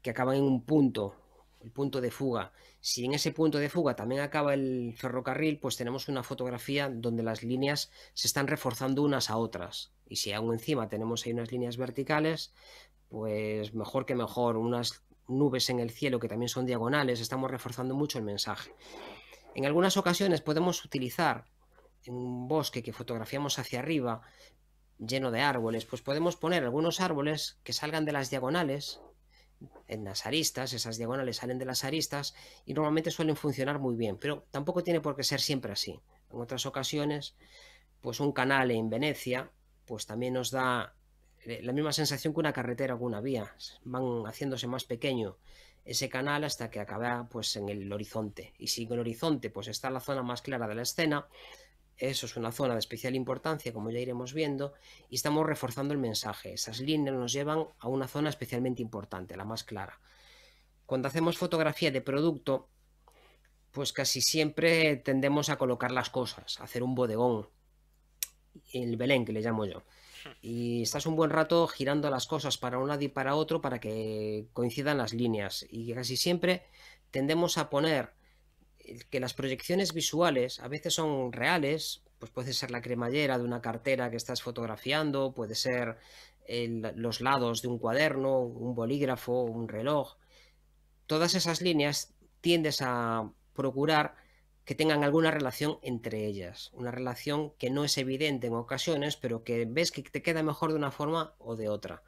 que 0.00 0.10
acaban 0.10 0.36
en 0.36 0.44
un 0.44 0.64
punto 0.64 1.14
el 1.60 1.70
punto 1.70 2.00
de 2.00 2.10
fuga. 2.10 2.52
Si 2.80 3.04
en 3.04 3.14
ese 3.14 3.32
punto 3.32 3.58
de 3.58 3.68
fuga 3.68 3.94
también 3.94 4.22
acaba 4.22 4.54
el 4.54 4.94
ferrocarril, 4.96 5.58
pues 5.58 5.76
tenemos 5.76 6.08
una 6.08 6.22
fotografía 6.22 6.88
donde 6.88 7.22
las 7.22 7.42
líneas 7.42 7.90
se 8.14 8.26
están 8.26 8.46
reforzando 8.46 9.02
unas 9.02 9.30
a 9.30 9.36
otras. 9.36 9.92
Y 10.08 10.16
si 10.16 10.32
aún 10.32 10.52
encima 10.54 10.88
tenemos 10.88 11.24
ahí 11.24 11.32
unas 11.32 11.52
líneas 11.52 11.76
verticales, 11.76 12.52
pues 13.08 13.74
mejor 13.74 14.06
que 14.06 14.14
mejor, 14.14 14.56
unas 14.56 15.02
nubes 15.28 15.70
en 15.70 15.80
el 15.80 15.90
cielo 15.90 16.18
que 16.18 16.28
también 16.28 16.48
son 16.48 16.66
diagonales, 16.66 17.20
estamos 17.20 17.50
reforzando 17.50 17.94
mucho 17.94 18.18
el 18.18 18.24
mensaje. 18.24 18.74
En 19.54 19.66
algunas 19.66 19.96
ocasiones 19.96 20.40
podemos 20.40 20.84
utilizar 20.84 21.44
un 22.06 22.48
bosque 22.48 22.82
que 22.82 22.92
fotografiamos 22.92 23.58
hacia 23.58 23.80
arriba, 23.80 24.22
lleno 24.98 25.30
de 25.30 25.40
árboles, 25.40 25.84
pues 25.84 26.02
podemos 26.02 26.36
poner 26.36 26.64
algunos 26.64 27.00
árboles 27.00 27.58
que 27.62 27.72
salgan 27.72 28.04
de 28.04 28.12
las 28.12 28.30
diagonales, 28.30 29.00
en 29.88 30.04
las 30.04 30.26
aristas, 30.26 30.72
esas 30.72 30.96
diagonales 30.96 31.36
salen 31.36 31.58
de 31.58 31.64
las 31.64 31.84
aristas 31.84 32.34
y 32.64 32.74
normalmente 32.74 33.10
suelen 33.10 33.36
funcionar 33.36 33.78
muy 33.78 33.96
bien, 33.96 34.16
pero 34.16 34.46
tampoco 34.50 34.82
tiene 34.82 35.00
por 35.00 35.16
qué 35.16 35.24
ser 35.24 35.40
siempre 35.40 35.72
así. 35.72 36.00
En 36.32 36.40
otras 36.40 36.66
ocasiones, 36.66 37.34
pues 38.00 38.20
un 38.20 38.32
canal 38.32 38.70
en 38.70 38.88
Venecia, 38.88 39.50
pues 39.84 40.06
también 40.06 40.34
nos 40.34 40.50
da 40.50 40.94
eh, 41.44 41.60
la 41.62 41.72
misma 41.72 41.92
sensación 41.92 42.32
que 42.32 42.40
una 42.40 42.52
carretera 42.52 42.94
o 42.94 42.98
una 42.98 43.20
vía, 43.20 43.54
van 43.84 44.24
haciéndose 44.26 44.66
más 44.66 44.84
pequeño 44.84 45.36
ese 45.84 46.08
canal 46.08 46.44
hasta 46.44 46.70
que 46.70 46.78
acaba 46.78 47.26
pues 47.30 47.56
en 47.56 47.68
el 47.68 47.90
horizonte 47.92 48.52
y 48.58 48.66
si 48.68 48.84
en 48.84 48.92
el 48.92 49.00
horizonte 49.00 49.50
pues 49.50 49.66
está 49.68 49.90
la 49.90 50.00
zona 50.00 50.22
más 50.22 50.42
clara 50.42 50.68
de 50.68 50.74
la 50.74 50.82
escena 50.82 51.26
eso 52.00 52.26
es 52.26 52.36
una 52.36 52.50
zona 52.50 52.74
de 52.74 52.80
especial 52.80 53.14
importancia, 53.14 53.72
como 53.72 53.90
ya 53.90 54.00
iremos 54.00 54.32
viendo, 54.32 54.72
y 55.10 55.16
estamos 55.16 55.46
reforzando 55.46 55.92
el 55.92 56.00
mensaje. 56.00 56.54
Esas 56.54 56.80
líneas 56.80 57.14
nos 57.14 57.32
llevan 57.32 57.66
a 57.78 57.88
una 57.88 58.08
zona 58.08 58.30
especialmente 58.30 58.80
importante, 58.80 59.36
la 59.36 59.44
más 59.44 59.64
clara. 59.64 60.00
Cuando 60.86 61.08
hacemos 61.08 61.36
fotografía 61.36 61.90
de 61.90 62.00
producto, 62.00 62.68
pues 63.70 63.92
casi 63.92 64.20
siempre 64.22 64.96
tendemos 64.96 65.50
a 65.50 65.56
colocar 65.56 65.92
las 65.92 66.10
cosas, 66.10 66.58
a 66.58 66.64
hacer 66.64 66.82
un 66.82 66.94
bodegón, 66.94 67.48
el 68.72 68.96
Belén 68.96 69.24
que 69.24 69.32
le 69.32 69.42
llamo 69.42 69.66
yo. 69.66 69.82
Y 70.40 70.82
estás 70.82 71.06
un 71.06 71.16
buen 71.16 71.30
rato 71.30 71.66
girando 71.66 72.10
las 72.10 72.26
cosas 72.26 72.58
para 72.58 72.78
un 72.78 72.88
lado 72.88 73.02
y 73.02 73.08
para 73.08 73.34
otro 73.34 73.60
para 73.60 73.78
que 73.78 74.48
coincidan 74.52 74.98
las 74.98 75.12
líneas. 75.12 75.66
Y 75.70 75.92
casi 75.94 76.16
siempre 76.16 76.64
tendemos 77.10 77.58
a 77.58 77.70
poner 77.70 78.12
que 79.10 79.20
las 79.20 79.34
proyecciones 79.34 79.92
visuales 79.92 80.60
a 80.60 80.68
veces 80.68 80.94
son 80.94 81.32
reales, 81.32 82.02
pues 82.18 82.30
puede 82.30 82.52
ser 82.52 82.70
la 82.70 82.82
cremallera 82.82 83.38
de 83.38 83.44
una 83.44 83.62
cartera 83.62 84.10
que 84.10 84.16
estás 84.16 84.42
fotografiando, 84.42 85.32
puede 85.32 85.54
ser 85.54 85.98
los 86.94 87.20
lados 87.20 87.62
de 87.62 87.68
un 87.68 87.78
cuaderno, 87.78 88.40
un 88.40 88.74
bolígrafo, 88.74 89.42
un 89.42 89.68
reloj. 89.68 90.16
Todas 91.06 91.34
esas 91.34 91.60
líneas 91.60 92.12
tiendes 92.40 92.82
a 92.82 93.30
procurar 93.54 94.16
que 94.64 94.74
tengan 94.74 95.04
alguna 95.04 95.30
relación 95.30 95.78
entre 95.82 96.26
ellas, 96.26 96.70
una 96.74 96.90
relación 96.90 97.50
que 97.58 97.70
no 97.70 97.84
es 97.84 97.98
evidente 97.98 98.46
en 98.48 98.54
ocasiones, 98.54 99.16
pero 99.16 99.42
que 99.42 99.64
ves 99.68 99.90
que 99.90 100.02
te 100.02 100.22
queda 100.22 100.42
mejor 100.42 100.70
de 100.70 100.76
una 100.76 100.90
forma 100.90 101.34
o 101.38 101.56
de 101.56 101.68
otra. 101.68 102.02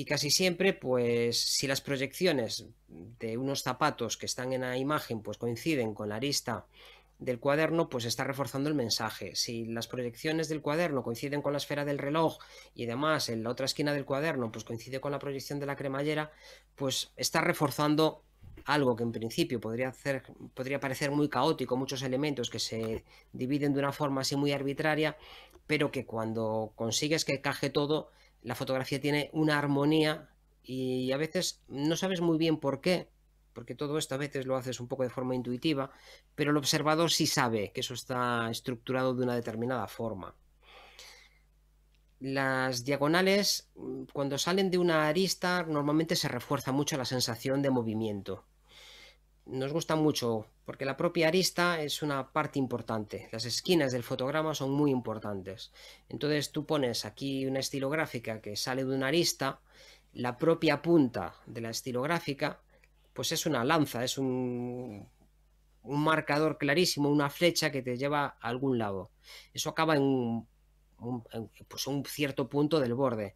Y 0.00 0.06
casi 0.06 0.30
siempre, 0.30 0.72
pues 0.72 1.38
si 1.38 1.66
las 1.66 1.82
proyecciones 1.82 2.64
de 2.88 3.36
unos 3.36 3.62
zapatos 3.62 4.16
que 4.16 4.24
están 4.24 4.54
en 4.54 4.62
la 4.62 4.78
imagen 4.78 5.20
pues 5.20 5.36
coinciden 5.36 5.92
con 5.92 6.08
la 6.08 6.14
arista 6.14 6.64
del 7.18 7.38
cuaderno, 7.38 7.90
pues 7.90 8.06
está 8.06 8.24
reforzando 8.24 8.70
el 8.70 8.74
mensaje. 8.74 9.36
Si 9.36 9.66
las 9.66 9.88
proyecciones 9.88 10.48
del 10.48 10.62
cuaderno 10.62 11.02
coinciden 11.02 11.42
con 11.42 11.52
la 11.52 11.58
esfera 11.58 11.84
del 11.84 11.98
reloj 11.98 12.38
y 12.74 12.84
además 12.84 13.28
en 13.28 13.44
la 13.44 13.50
otra 13.50 13.66
esquina 13.66 13.92
del 13.92 14.06
cuaderno 14.06 14.50
pues 14.50 14.64
coincide 14.64 15.02
con 15.02 15.12
la 15.12 15.18
proyección 15.18 15.60
de 15.60 15.66
la 15.66 15.76
cremallera, 15.76 16.32
pues 16.76 17.12
está 17.18 17.42
reforzando 17.42 18.22
algo 18.64 18.96
que 18.96 19.02
en 19.02 19.12
principio 19.12 19.60
podría, 19.60 19.90
hacer, 19.90 20.22
podría 20.54 20.80
parecer 20.80 21.10
muy 21.10 21.28
caótico, 21.28 21.76
muchos 21.76 22.00
elementos 22.00 22.48
que 22.48 22.58
se 22.58 23.04
dividen 23.34 23.74
de 23.74 23.80
una 23.80 23.92
forma 23.92 24.22
así 24.22 24.34
muy 24.34 24.52
arbitraria, 24.52 25.18
pero 25.66 25.90
que 25.90 26.06
cuando 26.06 26.72
consigues 26.74 27.26
que 27.26 27.42
caje 27.42 27.68
todo, 27.68 28.12
la 28.42 28.54
fotografía 28.54 29.00
tiene 29.00 29.30
una 29.32 29.58
armonía 29.58 30.30
y 30.62 31.12
a 31.12 31.16
veces 31.16 31.62
no 31.68 31.96
sabes 31.96 32.20
muy 32.20 32.38
bien 32.38 32.58
por 32.58 32.80
qué, 32.80 33.10
porque 33.52 33.74
todo 33.74 33.98
esto 33.98 34.14
a 34.14 34.18
veces 34.18 34.46
lo 34.46 34.56
haces 34.56 34.80
un 34.80 34.88
poco 34.88 35.02
de 35.02 35.10
forma 35.10 35.34
intuitiva, 35.34 35.90
pero 36.34 36.50
el 36.50 36.56
observador 36.56 37.10
sí 37.10 37.26
sabe 37.26 37.72
que 37.72 37.80
eso 37.80 37.94
está 37.94 38.50
estructurado 38.50 39.14
de 39.14 39.24
una 39.24 39.34
determinada 39.34 39.86
forma. 39.88 40.34
Las 42.20 42.84
diagonales, 42.84 43.70
cuando 44.12 44.36
salen 44.36 44.70
de 44.70 44.78
una 44.78 45.08
arista, 45.08 45.64
normalmente 45.64 46.16
se 46.16 46.28
refuerza 46.28 46.70
mucho 46.70 46.98
la 46.98 47.06
sensación 47.06 47.62
de 47.62 47.70
movimiento 47.70 48.44
nos 49.50 49.72
gusta 49.72 49.96
mucho 49.96 50.46
porque 50.64 50.84
la 50.84 50.96
propia 50.96 51.28
arista 51.28 51.82
es 51.82 52.02
una 52.02 52.32
parte 52.32 52.58
importante. 52.58 53.28
Las 53.32 53.44
esquinas 53.44 53.92
del 53.92 54.04
fotograma 54.04 54.54
son 54.54 54.70
muy 54.70 54.90
importantes. 54.90 55.72
Entonces 56.08 56.52
tú 56.52 56.64
pones 56.64 57.04
aquí 57.04 57.46
una 57.46 57.58
estilográfica 57.58 58.40
que 58.40 58.56
sale 58.56 58.84
de 58.84 58.94
una 58.94 59.08
arista, 59.08 59.60
la 60.12 60.36
propia 60.38 60.80
punta 60.80 61.34
de 61.46 61.60
la 61.60 61.70
estilográfica, 61.70 62.60
pues 63.12 63.32
es 63.32 63.46
una 63.46 63.64
lanza, 63.64 64.04
es 64.04 64.18
un, 64.18 65.08
un 65.82 66.04
marcador 66.04 66.58
clarísimo, 66.58 67.08
una 67.08 67.30
flecha 67.30 67.70
que 67.70 67.82
te 67.82 67.96
lleva 67.96 68.36
a 68.40 68.48
algún 68.48 68.78
lado. 68.78 69.10
Eso 69.52 69.70
acaba 69.70 69.96
en 69.96 70.02
un, 70.02 70.48
pues 71.68 71.86
un 71.86 72.04
cierto 72.04 72.48
punto 72.48 72.78
del 72.78 72.94
borde. 72.94 73.34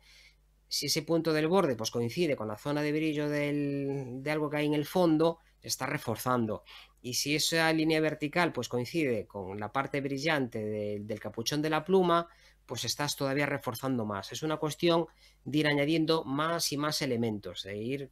Si 0.68 0.86
ese 0.86 1.02
punto 1.02 1.32
del 1.32 1.48
borde 1.48 1.76
pues 1.76 1.90
coincide 1.90 2.36
con 2.36 2.48
la 2.48 2.58
zona 2.58 2.82
de 2.82 2.92
brillo 2.92 3.28
del, 3.28 4.22
de 4.22 4.30
algo 4.30 4.50
que 4.50 4.58
hay 4.58 4.66
en 4.66 4.74
el 4.74 4.86
fondo, 4.86 5.38
está 5.64 5.86
reforzando. 5.86 6.62
Y 7.02 7.14
si 7.14 7.34
esa 7.34 7.72
línea 7.72 8.00
vertical 8.00 8.52
pues 8.52 8.68
coincide 8.68 9.26
con 9.26 9.58
la 9.58 9.72
parte 9.72 10.00
brillante 10.00 10.64
del 11.00 11.20
capuchón 11.20 11.62
de 11.62 11.70
la 11.70 11.84
pluma, 11.84 12.28
pues 12.66 12.84
estás 12.84 13.16
todavía 13.16 13.46
reforzando 13.46 14.04
más. 14.04 14.32
Es 14.32 14.42
una 14.42 14.58
cuestión 14.58 15.06
de 15.44 15.58
ir 15.58 15.66
añadiendo 15.66 16.24
más 16.24 16.72
y 16.72 16.76
más 16.76 17.02
elementos, 17.02 17.64
de 17.64 17.76
ir 17.76 18.10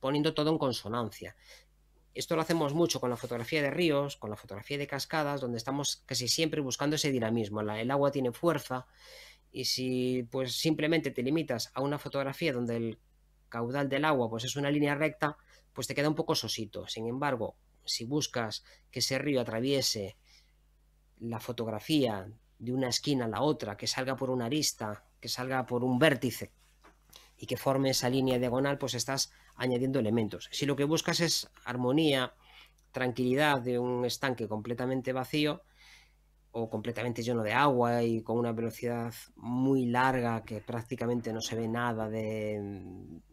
poniendo 0.00 0.34
todo 0.34 0.50
en 0.50 0.58
consonancia. 0.58 1.34
Esto 2.14 2.36
lo 2.36 2.42
hacemos 2.42 2.74
mucho 2.74 3.00
con 3.00 3.10
la 3.10 3.16
fotografía 3.16 3.60
de 3.60 3.70
ríos, 3.70 4.16
con 4.16 4.30
la 4.30 4.36
fotografía 4.36 4.78
de 4.78 4.86
cascadas, 4.86 5.40
donde 5.40 5.58
estamos 5.58 6.04
casi 6.06 6.28
siempre 6.28 6.60
buscando 6.60 6.96
ese 6.96 7.10
dinamismo. 7.10 7.60
el 7.60 7.90
agua 7.90 8.12
tiene 8.12 8.30
fuerza 8.32 8.86
y 9.50 9.64
si 9.64 10.22
pues 10.30 10.52
simplemente 10.56 11.10
te 11.10 11.22
limitas 11.22 11.70
a 11.74 11.80
una 11.80 11.98
fotografía 11.98 12.52
donde 12.52 12.76
el 12.76 12.98
caudal 13.48 13.88
del 13.88 14.04
agua 14.04 14.28
pues 14.28 14.44
es 14.44 14.56
una 14.56 14.70
línea 14.70 14.94
recta, 14.94 15.36
pues 15.74 15.86
te 15.86 15.94
queda 15.94 16.08
un 16.08 16.14
poco 16.14 16.34
sosito. 16.34 16.86
Sin 16.88 17.06
embargo, 17.06 17.56
si 17.84 18.04
buscas 18.04 18.64
que 18.90 19.00
ese 19.00 19.18
río 19.18 19.40
atraviese 19.40 20.16
la 21.18 21.40
fotografía 21.40 22.28
de 22.58 22.72
una 22.72 22.88
esquina 22.88 23.26
a 23.26 23.28
la 23.28 23.42
otra, 23.42 23.76
que 23.76 23.86
salga 23.86 24.16
por 24.16 24.30
una 24.30 24.46
arista, 24.46 25.04
que 25.20 25.28
salga 25.28 25.66
por 25.66 25.84
un 25.84 25.98
vértice 25.98 26.52
y 27.36 27.46
que 27.46 27.56
forme 27.56 27.90
esa 27.90 28.08
línea 28.08 28.38
diagonal, 28.38 28.78
pues 28.78 28.94
estás 28.94 29.32
añadiendo 29.56 29.98
elementos. 29.98 30.48
Si 30.52 30.64
lo 30.66 30.76
que 30.76 30.84
buscas 30.84 31.20
es 31.20 31.50
armonía, 31.64 32.34
tranquilidad 32.92 33.60
de 33.60 33.78
un 33.78 34.04
estanque 34.04 34.48
completamente 34.48 35.12
vacío, 35.12 35.62
o 36.56 36.70
completamente 36.70 37.22
lleno 37.22 37.42
de 37.42 37.52
agua 37.52 38.02
y 38.04 38.22
con 38.22 38.38
una 38.38 38.52
velocidad 38.52 39.12
muy 39.36 39.86
larga 39.86 40.44
que 40.44 40.60
prácticamente 40.60 41.32
no 41.32 41.40
se 41.40 41.56
ve 41.56 41.66
nada 41.66 42.08
de 42.08 42.60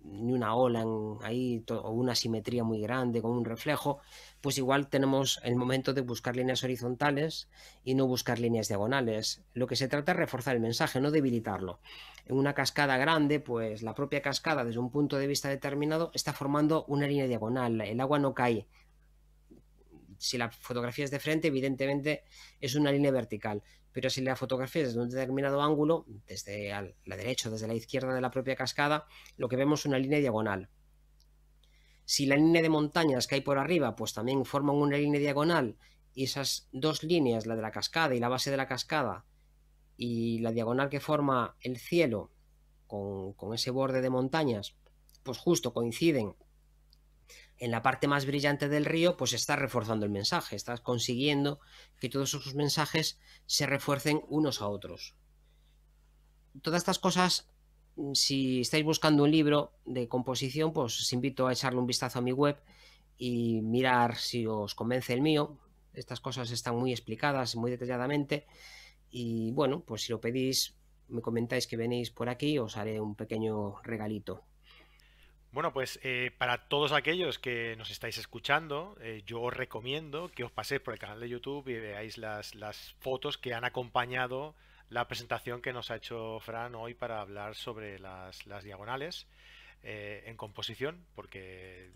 ni 0.03 0.33
una 0.33 0.55
ola 0.55 0.83
ahí 1.23 1.63
o 1.69 1.91
una 1.91 2.15
simetría 2.15 2.63
muy 2.63 2.81
grande 2.81 3.21
con 3.21 3.31
un 3.31 3.45
reflejo, 3.45 3.99
pues 4.41 4.57
igual 4.57 4.87
tenemos 4.87 5.39
el 5.43 5.55
momento 5.55 5.93
de 5.93 6.01
buscar 6.01 6.35
líneas 6.35 6.63
horizontales 6.63 7.47
y 7.83 7.93
no 7.93 8.07
buscar 8.07 8.39
líneas 8.39 8.67
diagonales. 8.67 9.43
Lo 9.53 9.67
que 9.67 9.75
se 9.75 9.87
trata 9.87 10.13
es 10.13 10.17
reforzar 10.17 10.55
el 10.55 10.61
mensaje, 10.61 10.99
no 10.99 11.11
debilitarlo. 11.11 11.79
En 12.25 12.37
una 12.37 12.55
cascada 12.55 12.97
grande, 12.97 13.39
pues 13.39 13.83
la 13.83 13.93
propia 13.93 14.23
cascada 14.23 14.65
desde 14.65 14.79
un 14.79 14.89
punto 14.89 15.17
de 15.17 15.27
vista 15.27 15.47
determinado 15.47 16.11
está 16.15 16.33
formando 16.33 16.85
una 16.87 17.07
línea 17.07 17.27
diagonal, 17.27 17.79
el 17.81 17.99
agua 18.01 18.17
no 18.17 18.33
cae 18.33 18.67
si 20.21 20.37
la 20.37 20.51
fotografía 20.51 21.03
es 21.03 21.11
de 21.11 21.19
frente, 21.19 21.47
evidentemente 21.47 22.23
es 22.59 22.75
una 22.75 22.91
línea 22.91 23.11
vertical, 23.11 23.63
pero 23.91 24.09
si 24.11 24.21
la 24.21 24.35
fotografía 24.35 24.83
es 24.83 24.89
desde 24.89 25.01
un 25.01 25.09
determinado 25.09 25.61
ángulo, 25.61 26.05
desde 26.27 26.69
la 27.05 27.15
derecha 27.15 27.49
o 27.49 27.51
desde 27.51 27.67
la 27.67 27.73
izquierda 27.73 28.13
de 28.13 28.21
la 28.21 28.29
propia 28.29 28.55
cascada, 28.55 29.07
lo 29.37 29.49
que 29.49 29.55
vemos 29.55 29.79
es 29.81 29.85
una 29.87 29.97
línea 29.97 30.19
diagonal. 30.19 30.69
Si 32.05 32.27
la 32.27 32.35
línea 32.35 32.61
de 32.61 32.69
montañas 32.69 33.25
que 33.25 33.35
hay 33.35 33.41
por 33.41 33.57
arriba, 33.57 33.95
pues 33.95 34.13
también 34.13 34.45
forman 34.45 34.75
una 34.75 34.97
línea 34.97 35.19
diagonal 35.19 35.77
y 36.13 36.25
esas 36.25 36.69
dos 36.71 37.01
líneas, 37.01 37.47
la 37.47 37.55
de 37.55 37.63
la 37.63 37.71
cascada 37.71 38.13
y 38.13 38.19
la 38.19 38.29
base 38.29 38.51
de 38.51 38.57
la 38.57 38.67
cascada, 38.67 39.25
y 39.97 40.39
la 40.39 40.51
diagonal 40.51 40.89
que 40.89 40.99
forma 40.99 41.55
el 41.61 41.77
cielo 41.77 42.31
con, 42.85 43.33
con 43.33 43.55
ese 43.55 43.71
borde 43.71 44.01
de 44.01 44.09
montañas, 44.11 44.75
pues 45.23 45.39
justo 45.39 45.73
coinciden 45.73 46.35
en 47.61 47.69
la 47.69 47.83
parte 47.83 48.07
más 48.07 48.25
brillante 48.25 48.67
del 48.69 48.85
río, 48.85 49.15
pues 49.15 49.33
estás 49.33 49.59
reforzando 49.59 50.05
el 50.05 50.11
mensaje, 50.11 50.55
estás 50.55 50.81
consiguiendo 50.81 51.59
que 51.99 52.09
todos 52.09 52.33
esos 52.33 52.55
mensajes 52.55 53.19
se 53.45 53.67
refuercen 53.67 54.21
unos 54.29 54.61
a 54.61 54.67
otros. 54.67 55.15
Todas 56.61 56.79
estas 56.79 56.97
cosas 56.97 57.51
si 58.13 58.61
estáis 58.61 58.83
buscando 58.83 59.23
un 59.23 59.31
libro 59.31 59.73
de 59.85 60.07
composición, 60.07 60.73
pues 60.73 60.99
os 60.99 61.13
invito 61.13 61.45
a 61.45 61.53
echarle 61.53 61.79
un 61.79 61.85
vistazo 61.85 62.17
a 62.17 62.21
mi 62.23 62.31
web 62.31 62.57
y 63.17 63.61
mirar 63.61 64.17
si 64.17 64.47
os 64.47 64.73
convence 64.73 65.13
el 65.13 65.21
mío. 65.21 65.59
Estas 65.93 66.19
cosas 66.19 66.49
están 66.49 66.77
muy 66.77 66.91
explicadas, 66.91 67.55
muy 67.55 67.69
detalladamente. 67.69 68.47
Y 69.11 69.51
bueno, 69.51 69.83
pues 69.85 70.03
si 70.03 70.11
lo 70.11 70.19
pedís, 70.19 70.75
me 71.09 71.21
comentáis 71.21 71.67
que 71.67 71.77
venís 71.77 72.09
por 72.09 72.27
aquí, 72.27 72.57
os 72.57 72.75
haré 72.75 72.99
un 72.99 73.15
pequeño 73.15 73.81
regalito. 73.83 74.41
Bueno, 75.51 75.73
pues 75.73 75.99
eh, 76.03 76.31
para 76.37 76.69
todos 76.69 76.93
aquellos 76.93 77.37
que 77.37 77.75
nos 77.75 77.91
estáis 77.91 78.17
escuchando, 78.17 78.95
eh, 79.01 79.21
yo 79.25 79.41
os 79.41 79.53
recomiendo 79.53 80.31
que 80.31 80.45
os 80.45 80.51
paséis 80.51 80.79
por 80.79 80.93
el 80.93 80.99
canal 80.99 81.19
de 81.19 81.27
YouTube 81.27 81.67
y 81.67 81.73
veáis 81.73 82.17
las, 82.17 82.55
las 82.55 82.95
fotos 82.99 83.37
que 83.37 83.53
han 83.53 83.65
acompañado 83.65 84.55
la 84.89 85.07
presentación 85.07 85.61
que 85.61 85.73
nos 85.73 85.91
ha 85.91 85.97
hecho 85.97 86.39
Fran 86.39 86.73
hoy 86.75 86.93
para 86.93 87.19
hablar 87.19 87.55
sobre 87.55 87.99
las, 87.99 88.45
las 88.45 88.63
diagonales 88.63 89.27
eh, 89.83 90.23
en 90.25 90.37
composición, 90.37 91.05
porque 91.15 91.89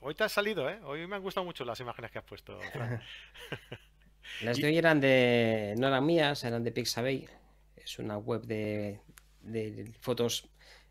hoy 0.00 0.14
te 0.14 0.24
has 0.24 0.32
salido, 0.32 0.68
¿eh? 0.68 0.78
Hoy 0.84 1.06
me 1.06 1.16
han 1.16 1.22
gustado 1.22 1.46
mucho 1.46 1.64
las 1.64 1.80
imágenes 1.80 2.10
que 2.10 2.18
has 2.18 2.24
puesto, 2.24 2.60
Fran. 2.72 3.02
las 4.42 4.58
de 4.58 4.66
hoy 4.66 4.76
eran 4.76 5.00
de, 5.00 5.74
no 5.78 5.88
eran 5.88 6.04
mías, 6.04 6.44
eran 6.44 6.62
de 6.62 6.72
Pixabay. 6.72 7.26
Es 7.74 7.98
una 7.98 8.18
web 8.18 8.42
de, 8.42 9.00
de 9.40 9.90
fotos 10.00 10.46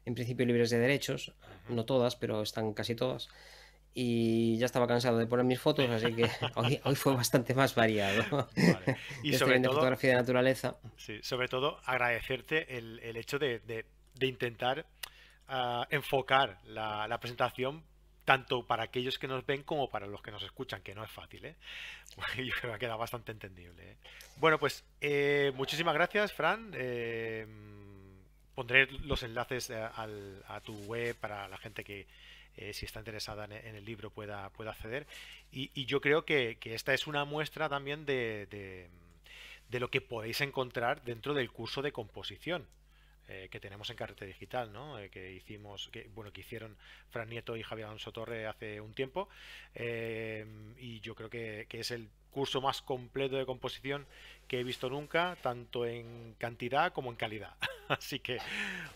en 0.08 0.16
principio 0.16 0.46
libres 0.46 0.70
de 0.70 0.80
derechos, 0.80 1.34
no 1.68 1.86
todas, 1.86 2.16
pero 2.16 2.42
están 2.42 2.74
casi 2.74 2.96
todas. 2.96 3.28
Y 3.94 4.58
ya 4.58 4.66
estaba 4.66 4.88
cansado 4.88 5.18
de 5.18 5.28
poner 5.28 5.46
mis 5.46 5.60
fotos, 5.60 5.90
así 5.90 6.14
que 6.14 6.30
hoy, 6.86 6.96
fue 6.96 7.14
bastante 7.14 7.54
más 7.54 7.76
variado. 7.76 8.48
Y 9.22 9.34
sobre 9.38 9.60
todo, 9.60 9.74
fotografía 9.74 10.12
de 10.12 10.16
naturaleza. 10.18 10.78
Sí, 10.96 11.20
sobre 11.22 11.50
todo 11.50 11.82
agradecerte 11.84 12.78
el, 12.78 13.00
el 13.00 13.18
hecho 13.18 13.38
de, 13.38 13.60
de, 13.60 13.86
intentar 14.26 14.86
uh, 15.50 15.84
enfocar 15.90 16.60
la, 16.66 17.08
la, 17.08 17.20
presentación 17.20 17.84
tanto 18.24 18.66
para 18.66 18.84
aquellos 18.84 19.20
que 19.20 19.28
nos 19.28 19.46
ven 19.46 19.64
como 19.64 19.90
para 19.90 20.08
los 20.08 20.22
que 20.22 20.32
nos 20.32 20.44
escuchan, 20.44 20.82
que 20.82 20.96
no 20.96 21.04
es 21.04 21.12
fácil, 21.12 21.44
¿eh? 21.46 21.56
Yo 22.38 22.54
creo 22.60 22.72
que 22.72 22.76
ha 22.76 22.80
quedado 22.80 22.98
bastante 22.98 23.34
entendible. 23.34 23.92
¿eh? 23.92 23.98
Bueno, 24.38 24.58
pues 24.58 24.86
eh, 25.02 25.52
muchísimas 25.56 25.94
gracias, 25.94 26.32
Fran. 26.32 26.72
Eh, 26.76 27.46
pondré 28.58 28.88
los 29.04 29.22
enlaces 29.22 29.70
eh, 29.70 29.76
a, 29.78 30.62
tu 30.62 30.74
web 30.86 31.16
para 31.18 31.48
la 31.48 31.60
gente 31.60 31.84
que 31.84 32.08
eh, 32.56 32.74
si 32.74 32.88
está 32.88 32.98
interesada 32.98 33.46
en, 33.46 33.76
el 33.76 33.86
libro 33.86 34.10
pueda, 34.10 34.50
pueda 34.50 34.72
acceder. 34.72 35.06
Y, 35.52 35.86
yo 35.86 36.02
creo 36.02 36.26
que, 36.26 36.58
esta 36.64 36.92
es 36.96 37.06
una 37.06 37.24
muestra 37.24 37.70
también 37.70 38.08
de, 38.08 38.90
lo 39.70 39.92
que 39.92 40.02
podéis 40.02 40.42
encontrar 40.42 41.04
dentro 41.04 41.36
del 41.36 41.52
curso 41.52 41.84
de 41.84 41.92
composición. 41.92 42.66
Eh, 43.30 43.50
que 43.52 43.60
tenemos 43.60 43.90
en 43.90 43.98
Carrete 43.98 44.26
Digital, 44.26 44.72
¿no? 44.72 44.96
que 45.12 45.34
hicimos, 45.34 45.90
que 45.90 46.10
bueno, 46.16 46.32
que 46.32 46.42
hicieron 46.42 46.78
Fran 47.10 47.30
Nieto 47.30 47.58
y 47.58 47.62
Javier 47.62 47.88
Alonso 47.88 48.14
Torre 48.14 48.48
hace 48.48 48.80
un 48.80 48.94
tiempo, 48.94 49.28
y 49.76 51.02
yo 51.02 51.14
creo 51.14 51.30
que, 51.30 51.66
que, 51.68 51.82
es 51.82 51.92
el 51.92 52.08
curso 52.38 52.62
más 52.62 52.84
completo 52.84 53.36
de 53.36 53.48
composición 53.48 54.06
que 54.48 54.60
he 54.60 54.64
visto 54.64 54.92
nunca, 54.92 55.36
tanto 55.42 55.88
en 55.88 56.36
cantidad 56.38 56.94
como 56.94 57.10
en 57.10 57.16
calidad. 57.16 57.56
Así 57.88 58.20
que 58.20 58.38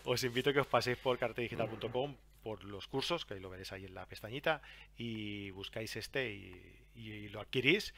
os 0.04 0.22
invito 0.22 0.50
a 0.50 0.52
que 0.52 0.60
os 0.60 0.70
paséis 0.70 0.96
por 0.96 1.18
cartedigital.com 1.18 2.14
por 2.44 2.62
los 2.62 2.86
cursos, 2.86 3.26
que 3.26 3.40
lo 3.40 3.50
veréis 3.50 3.72
ahí 3.72 3.84
en 3.84 3.94
la 3.94 4.06
pestañita, 4.06 4.62
y 4.96 5.50
buscáis 5.50 5.96
este 5.96 6.30
y, 6.94 7.28
lo 7.30 7.40
adquirís. 7.40 7.94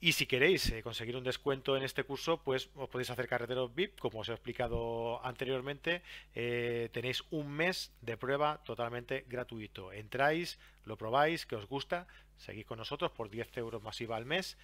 Y 0.00 0.12
si 0.12 0.26
queréis 0.26 0.70
eh, 0.70 0.82
conseguir 0.82 1.14
un 1.16 1.22
descuento 1.22 1.76
en 1.76 1.84
este 1.84 2.02
curso, 2.02 2.42
pues 2.42 2.70
os 2.74 2.88
podéis 2.88 3.10
hacer 3.10 3.28
carreteros 3.28 3.72
VIP, 3.72 4.00
como 4.00 4.20
os 4.20 4.28
he 4.28 4.32
explicado 4.32 5.24
anteriormente. 5.24 6.02
Eh, 6.34 6.88
tenéis 6.90 7.22
un 7.30 7.46
mes 7.52 7.92
de 8.00 8.16
prueba 8.16 8.64
totalmente 8.64 9.24
gratuito. 9.28 9.92
Entráis, 9.92 10.58
lo 10.84 10.96
probáis, 10.96 11.46
que 11.46 11.54
os 11.54 11.66
gusta, 11.66 12.08
seguís 12.40 12.66
con 12.66 12.78
nosotros 12.78 13.12
por 13.12 13.30
10 13.30 13.56
euros 13.58 13.82
masiva 13.82 14.16
al 14.16 14.26
mes. 14.26 14.56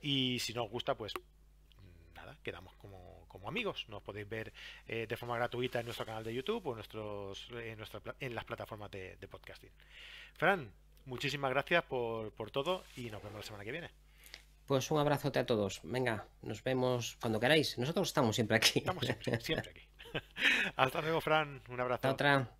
Y 0.00 0.38
si 0.38 0.54
no 0.54 0.64
os 0.64 0.70
gusta, 0.70 0.94
pues 0.96 1.12
quedamos 2.42 2.74
como, 2.76 3.24
como 3.28 3.48
amigos. 3.48 3.86
Nos 3.88 4.02
podéis 4.02 4.28
ver 4.28 4.52
eh, 4.86 5.06
de 5.08 5.16
forma 5.16 5.36
gratuita 5.36 5.80
en 5.80 5.86
nuestro 5.86 6.06
canal 6.06 6.22
de 6.22 6.32
YouTube 6.32 6.64
o 6.66 6.70
en, 6.70 6.76
nuestros, 6.76 7.48
en, 7.50 7.78
nuestra, 7.78 8.00
en 8.20 8.34
las 8.34 8.44
plataformas 8.44 8.90
de, 8.90 9.28
podcasting. 9.28 9.70
Fran, 10.34 10.70
muchísimas 11.06 11.50
gracias 11.50 11.82
por, 11.84 12.32
por 12.32 12.50
todo 12.50 12.84
y 12.96 13.10
nos 13.10 13.22
vemos 13.22 13.38
la 13.38 13.42
semana 13.42 13.64
que 13.64 13.72
viene. 13.72 13.90
Pues 14.66 14.90
un 14.90 14.98
abrazote 14.98 15.40
a 15.40 15.46
todos. 15.46 15.80
Venga, 15.82 16.26
nos 16.42 16.62
vemos 16.62 17.16
cuando 17.20 17.40
queráis. 17.40 17.76
Nosotros 17.76 18.08
estamos 18.08 18.34
siempre 18.34 18.56
aquí. 18.56 18.78
Estamos 18.78 19.04
siempre, 19.04 19.40
siempre 19.40 19.70
aquí. 19.70 19.88
Hasta 20.76 21.02
luego, 21.02 21.20
Fran. 21.20 21.62
Un 21.68 21.80
abrazo. 21.80 21.94
Hasta 21.94 22.12
otra. 22.12 22.56